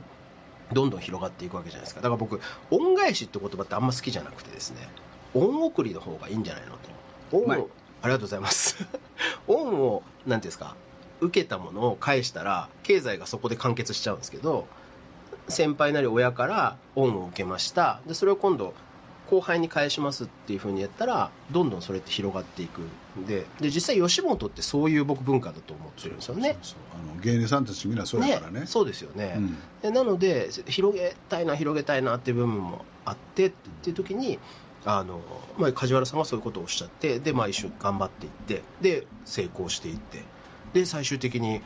[0.73, 2.01] どんどん広がっていくわけじゃないですか。
[2.01, 2.39] だから僕
[2.69, 4.87] 恩返しって言葉ってあんま好きじゃなくてですね
[5.33, 6.77] 恩送りの方がいいんじゃないの
[7.31, 7.37] と。
[7.37, 7.69] 恩を
[8.01, 8.77] ありがとうございます。
[9.47, 10.75] 恩をなんていうんですか
[11.19, 14.65] 受けたものを返したら経済がそこで完結しちゃうんですけど
[15.47, 18.01] 先輩なり親から恩を受けました。
[18.07, 18.73] でそれを今度
[19.31, 22.81] 後輩に返しますっていうふうにやったらどんどんそれって広がっていく
[23.17, 26.57] んでで実際吉本ってそういう僕文化だと思ってるんですよね。
[26.61, 28.65] そうそうあの芸人さんたちみんなそうやからね。
[28.65, 29.57] そうですよね、うん。
[29.81, 33.49] でなので広げたいな広げたいなっていう部分もあってっ
[33.81, 34.37] ていう時に
[34.83, 35.21] あの、
[35.57, 40.23] まあ、梶原さんがそういうことをおっしゃってで、まあ、一緒に頑張っていってで成功していって
[40.73, 41.61] で最終的に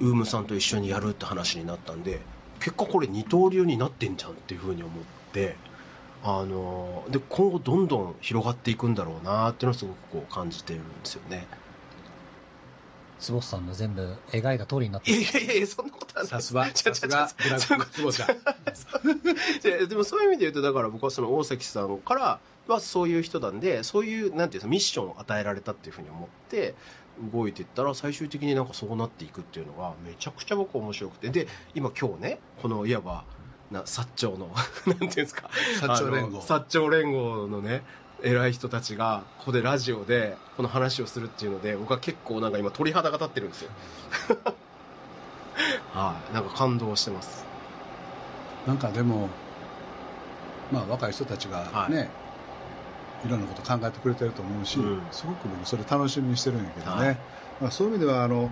[0.00, 2.20] ウームさんと一緒にやるって話になったんで
[2.60, 5.56] 結果これ二刀流になってんじゃんっていうふうに思って
[6.22, 11.46] あので今後どんどん広がっていくんだろうなっていうのをすごくこう感じてるんですよね。
[13.18, 15.18] 坪さんの全部描いた通りになってる。
[15.18, 16.28] いやいやいやそんなことはない。
[16.28, 18.30] さすが さすがブラック坪ちゃん。
[19.66, 26.74] いやでもそういう意味で言うとだから僕はその大崎さんからはそういう人なんでそういうなんていうんですかミッションを与えられたっていうふうに思って
[27.32, 31.30] 動いていったら最終的になんかそうなっていくっていうのがめちゃくちゃ僕面白くて。
[31.30, 33.24] で今今日ねこのいわば
[33.70, 34.48] な薩長の
[34.86, 35.48] なんていうんですか。
[35.80, 36.40] 薩長連合。
[36.40, 37.84] 薩長連合のね
[38.22, 43.70] 偉い人たちがここでラジオでこの話をするっていうので僕は結構なんか今鳥肌が立ってるんですよ。
[45.92, 46.34] はい。
[46.34, 47.44] なんか感動してます。
[48.66, 49.28] なんかでも、
[50.72, 52.10] まあ、若い人たちがね、
[53.24, 55.02] い、ろんなこと考えてくれてると思うし、うん。
[55.12, 57.16] すごく僕それ楽しみにしてるんやけどね、はい。
[57.60, 58.50] まあ、そういう意味ではあの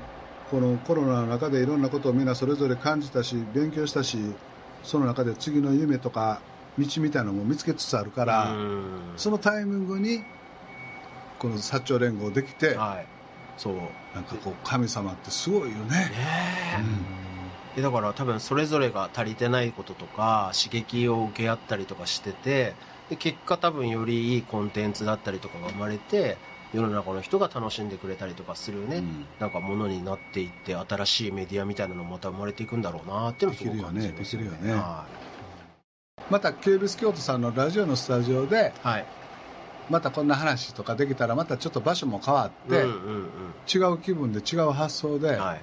[0.50, 4.18] このコロナの中でいろんなことをみんなそれぞれ感じたし勉強したし
[4.84, 6.40] その中で次の夢とか
[6.78, 9.00] 道みたいなのも見つけつつあるから、うん。
[9.16, 10.22] そのタイミングに
[11.38, 13.06] この薩長連合できて、はい。
[13.56, 13.74] そう
[14.14, 15.96] なんかこう神様ってすごいよね。
[15.96, 16.10] ね
[16.76, 16.80] え。
[16.80, 17.24] うん。
[17.76, 22.74] でだから多分それぞれが足りてないこととか刺激を受け合ったりとかしてて
[23.10, 26.36] で結果多分よりいいコンテンツだったりとかが生まれて
[26.74, 29.26] 世の中の人が楽しんでくれたりとかするね、うん。
[29.38, 34.74] なんかものになっていって新しいメディアみたいなのもまた生まれていくんだろうなっていうのをすごく感じますできるよねできるよね。
[34.74, 35.06] は
[36.30, 39.06] また KBS 京都さんのラジオのスタジオでい、はい。
[39.90, 43.24] またこんな話とかできたらまたちょっと場所も変わって、うんうん
[43.72, 45.60] 違う気分で違う発想で、うんはい。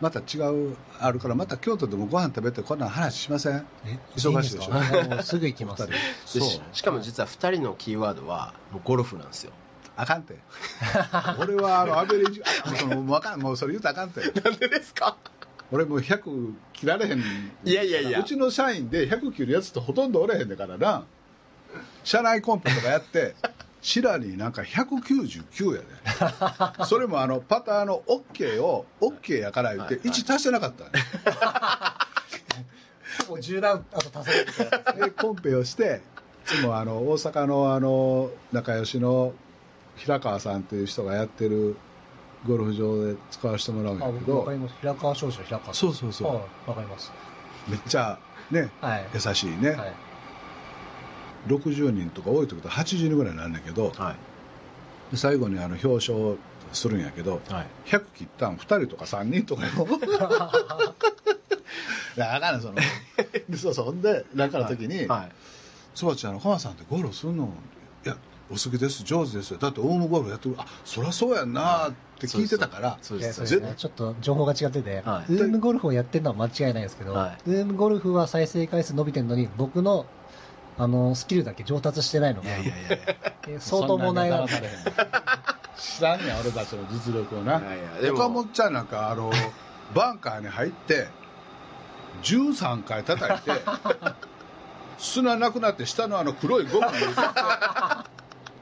[0.00, 3.66] また違うあるからまた京都でもご飯食べてこんな話しません？
[3.86, 5.16] え忙しいでしょ。
[5.16, 5.88] いん すぐ行きます。
[6.72, 9.52] しかも実は2人のキーワードはもうゴルフなんですよ
[10.00, 10.36] あかんて。
[11.40, 14.20] 俺はあのアベレージあそのもうわかんもうそれ言うたらあかんて。
[14.40, 15.16] なんでですか？
[15.70, 17.22] 俺もう100切られへん。
[17.64, 18.20] いやいやいや。
[18.20, 21.04] うちの社員で100切るやつってほとんどおれへんねんからな。
[22.04, 23.34] 社内コンペとかやって
[23.82, 25.82] シラになんか199や
[26.78, 26.84] で。
[26.86, 30.18] それもあのパターの OK を OK やから言ってはいはい。
[30.20, 30.84] 1足してなかった。
[30.84, 30.90] ね
[33.28, 36.00] もう10段あと足せるみたいなでコンペをして
[36.44, 39.34] いつもあの大阪のあの仲良しの
[39.98, 41.76] 平川さんっていう人がやってる
[42.46, 44.26] ゴルフ場で使わせてもらうんあやけど。
[44.26, 44.74] 僕わかります。
[44.80, 46.28] 平川少女平川そうそうそう。
[46.28, 47.12] はいわかります。
[47.68, 48.18] めっちゃ
[48.50, 49.06] ねはい。
[49.12, 49.92] 優しいね、はい。
[51.48, 53.90] 60人とか多い時と80人ぐらいになるんだけど。
[53.90, 54.16] はい。
[55.10, 56.36] で最後にあの表彰
[56.72, 57.40] するんやけど。
[57.48, 57.66] はい。
[57.86, 59.70] 100切ったん2人とか3人とかよ。
[62.16, 62.74] いやあかんねんその。
[63.48, 65.32] でそうそんでなんかの時にはい
[65.94, 67.52] 「そばちゃんの浜さんってゴルフすんの?」
[68.04, 68.16] いや
[68.50, 69.02] お好きです。
[69.04, 69.50] 上手です。
[69.50, 70.54] よだってオウムゴルフやってる。
[70.58, 72.98] あそりゃそうやんなって聞いてたから。
[73.02, 73.34] そうです。
[73.34, 75.32] そうですそれねちょっと情報が違ってて、はい。
[75.32, 77.50] ウームゴルフをやってるのは間違いないですけど、はい。
[77.50, 80.06] ウームゴルフは再生回数伸びてるのに僕の
[80.78, 82.72] あのスキルだけ上達してないのがいやいや
[83.48, 86.16] いや相当問題があるそんなんに騙されへん知ら。
[86.16, 87.60] んねん俺たちの実力をな。
[88.12, 89.30] 岡本ちゃんなんかあの
[89.94, 91.08] バンカーに入って
[92.22, 93.52] 13回叩いて
[94.98, 97.12] 砂なくなって下のあの黒いゴムに入れて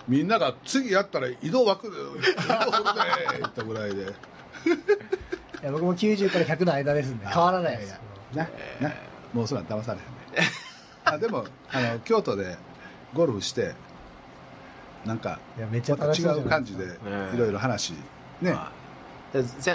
[0.09, 4.03] みんなが次やったら移動枠で移動するで言ったぐらいで。
[5.63, 7.91] いや僕も90から100の間ですんで変わらないです。
[7.91, 7.99] よ
[8.35, 8.49] な
[8.81, 8.95] な。
[9.33, 10.51] もうそんなん騙されへんね。
[11.05, 12.57] あでもあの京都で
[13.15, 13.75] ゴルフして
[15.05, 17.37] なんかいやめっちゃまた違う感じでええ。
[17.37, 17.95] いろいろ話
[18.43, 18.55] ね、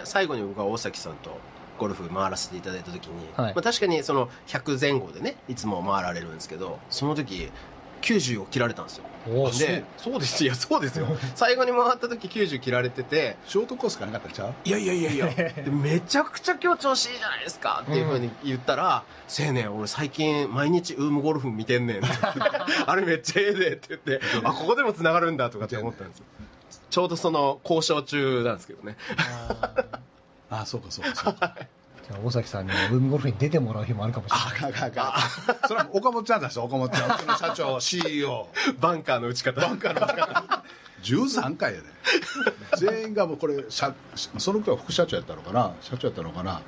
[0.04, 1.40] 最後に僕は大崎さんと
[1.80, 3.56] ゴルフ回らせていただいた時に、はい。
[3.56, 7.52] まあ、確かにその100前後でねいつも回られるんですけどその時
[8.02, 9.06] 90を切られたんですよ。
[9.26, 10.20] でそう。
[10.20, 11.08] ですいやそうですよ。
[11.36, 14.18] 最後に回った時90切られててショートコースがなか。
[14.20, 15.28] ったんちゃういやいやいやいや。
[15.28, 17.84] でめちゃくちゃ今日調子いいじゃないですか。
[17.84, 19.04] っていうふうに言ったら
[19.40, 22.08] 「青年俺最近毎日ウームゴルフ見てんねん」って。
[22.86, 26.26] あれめっちゃええで」って言って「あここでも繋がるんだ」とかって思ったんですよ。
[26.90, 28.98] ちょうどその交渉中なんですけどね。
[30.50, 31.56] ああそうかそうかそうか
[32.24, 34.74] 大崎さんにもウームゴルフに出てもらう日もあるかもしれない。
[34.88, 35.18] あか
[35.68, 37.16] それは岡本ちゃんだし岡本ちゃん。
[37.16, 38.48] うちの社長 CEO
[38.80, 39.62] バンカーの打ち方。
[39.62, 40.64] バンカーの打ち方。
[41.02, 41.88] 13回やで。
[42.78, 43.94] 全員がもうこれ社
[44.38, 45.74] その時は副社長やったのかな？
[45.82, 46.62] 社長やったのかな？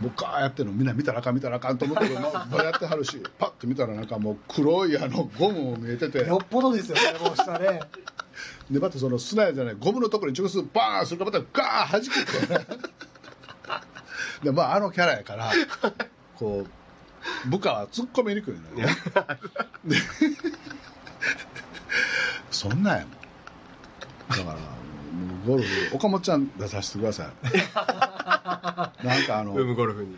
[0.00, 2.14] もうガーやってるのみんな見たらあかん見たらあかんと思ってる。
[2.14, 2.20] の
[2.50, 6.26] もやってはるしパッと見たらなんかもう黒いあのゴムも見えてて。
[6.26, 7.80] よっぽどですよねもう下ね。
[8.70, 12.76] でまたその砂やじゃないゴムのところに直接バーンするからまたガーン弾くって
[14.42, 15.50] でまああのキャラやから
[16.36, 18.88] こう部下は突っ込みにくいのよ。
[22.50, 23.12] そんなんやもん。
[24.30, 24.58] だからも
[25.44, 27.28] うゴルフ岡本ちゃん出させてください。
[29.06, 30.16] なんかあのゴルフに。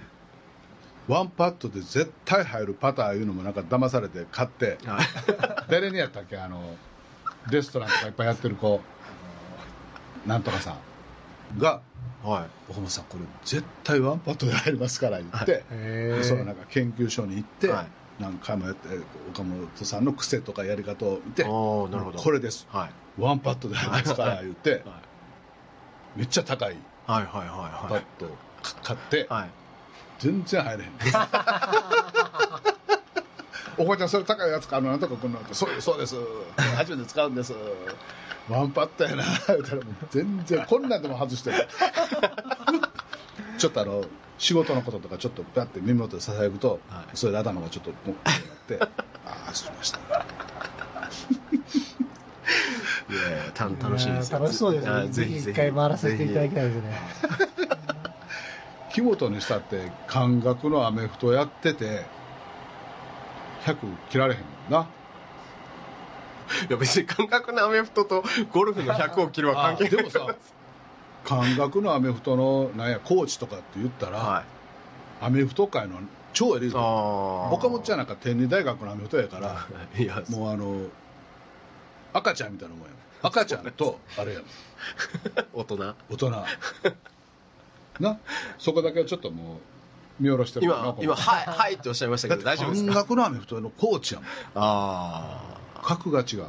[1.09, 5.07] ワンパットで絶対入るパターいうのもなんか騙されて買ってはい。
[5.69, 6.37] 誰にやったっけ？
[6.39, 6.77] あの
[7.51, 8.81] レストランとかいっぱいやってる子。
[10.27, 10.77] なんとかさ
[11.57, 11.83] んが
[12.23, 17.87] はい「岡本さんこれ絶対ワンパットで入りますから」言って、へでそのなんか研究所に行って、はい。
[18.19, 18.89] 何回もやって
[19.29, 21.55] 岡本さんの癖とかやり方を見てなる
[22.05, 22.19] ほど。
[22.19, 22.67] これです。
[22.69, 23.21] はい。
[23.21, 25.01] ワンパットで入りますから言っては
[26.15, 26.19] い。
[26.19, 28.03] めっちゃ高いはいはいパはい。
[28.03, 28.39] ットを
[28.83, 29.51] 買ってはい。
[30.19, 30.93] 全然入れへん
[33.79, 36.17] おばちゃんそれ高いやつかあのなんとかこんなってそうですそうです。
[36.77, 37.55] 初めて使うんです。
[38.49, 39.25] ワンパットやな。
[39.49, 41.69] 言ったらもう全然こんなんでも外してる。
[43.59, 44.05] ちょっとあの
[44.39, 47.17] 仕事のこととかちょっとパッて耳元でささやくと、はい。
[47.17, 48.15] それで頭がちょっともうっ
[48.67, 48.95] てなって
[49.25, 49.99] ああしました。
[49.99, 50.03] い
[53.15, 54.39] やいやた楽しいですよ。
[54.39, 54.91] 楽しそうですね。
[54.91, 55.51] あぜひぜひ。
[55.51, 56.99] 一回回らせていただきたいですね。
[58.93, 62.05] 木本にしたって感覚のアメフトやってて
[63.65, 63.77] 100
[64.11, 64.89] 切られへんもんな。
[66.69, 69.91] いや別に感覚のアメフトとゴルフの100を切るは関係ない。
[69.97, 70.37] でもさ
[71.25, 74.45] 感覚のアメフトのなんやコーチとかって言ったら、はい。
[75.25, 76.01] アメフト界の
[76.33, 77.55] 超エリート。
[77.55, 80.87] 岡本ちゃんなんか天理大学のアメフトやから いやもうあの
[82.13, 82.93] 赤ちゃんみたいなもんや
[83.23, 84.41] 赤ちゃんとあれや
[85.55, 85.95] 大人。
[86.11, 86.31] 大人。
[88.01, 88.19] な？
[88.59, 89.59] そこだけはちょっともう
[90.23, 94.29] 見下ろしてる今今はいはいっておっしゃいましたけど大丈夫です感か覚のアメフトのコーチやもん。
[94.55, 96.45] あ格が違う。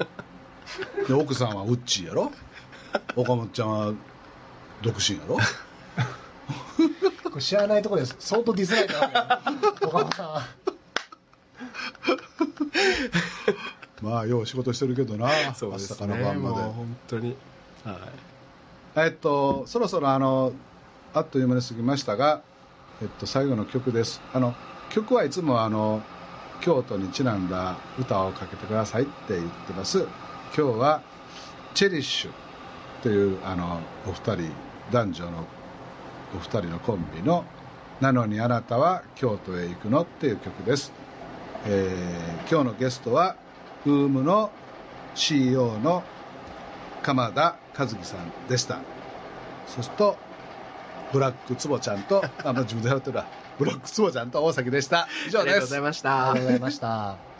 [1.06, 2.32] で奥さんはウッチーやろ？
[3.14, 3.92] 岡本ちゃんは
[4.82, 5.36] 独身やろ？
[7.30, 10.26] これ知らないところです相当ディスられたわけね岡本さん。
[10.32, 10.46] は
[14.02, 16.56] まあよう仕事してるけどなあそうですね朝から晩まで。
[16.56, 17.36] もう本当に。
[17.84, 17.96] はい。
[18.96, 20.52] えっと、そろそろあの
[21.14, 22.42] あっという間に過ぎましたが、
[23.02, 24.22] えっと、最後の曲です。
[24.32, 24.54] あの
[24.88, 26.02] 曲はいつもあの
[26.62, 30.06] 京都にちなんだ歌をかけてくださいって言ってます。
[30.56, 31.02] 今日は
[31.74, 32.30] 「チェリッシュ」
[33.02, 34.50] というあのお二人
[34.90, 35.44] 男女の
[36.34, 37.44] お二人のコンビの
[38.00, 40.92] 「なのにあなたは京都へ行くの」っていう曲です、
[41.66, 43.36] えー今日のゲストは
[43.84, 44.52] ウームの
[45.16, 46.04] CEO の
[47.02, 48.78] 鎌田和樹さんでした。
[49.66, 50.16] そうすると
[51.12, 53.26] ブラックつぼちゃんとあ、まあ、自分でやってるわ
[53.58, 55.08] ブラックつぼちゃんと大崎でした。
[55.26, 55.38] 以上です。
[55.38, 56.30] ありがとうございました。
[56.30, 57.35] ありがとうございました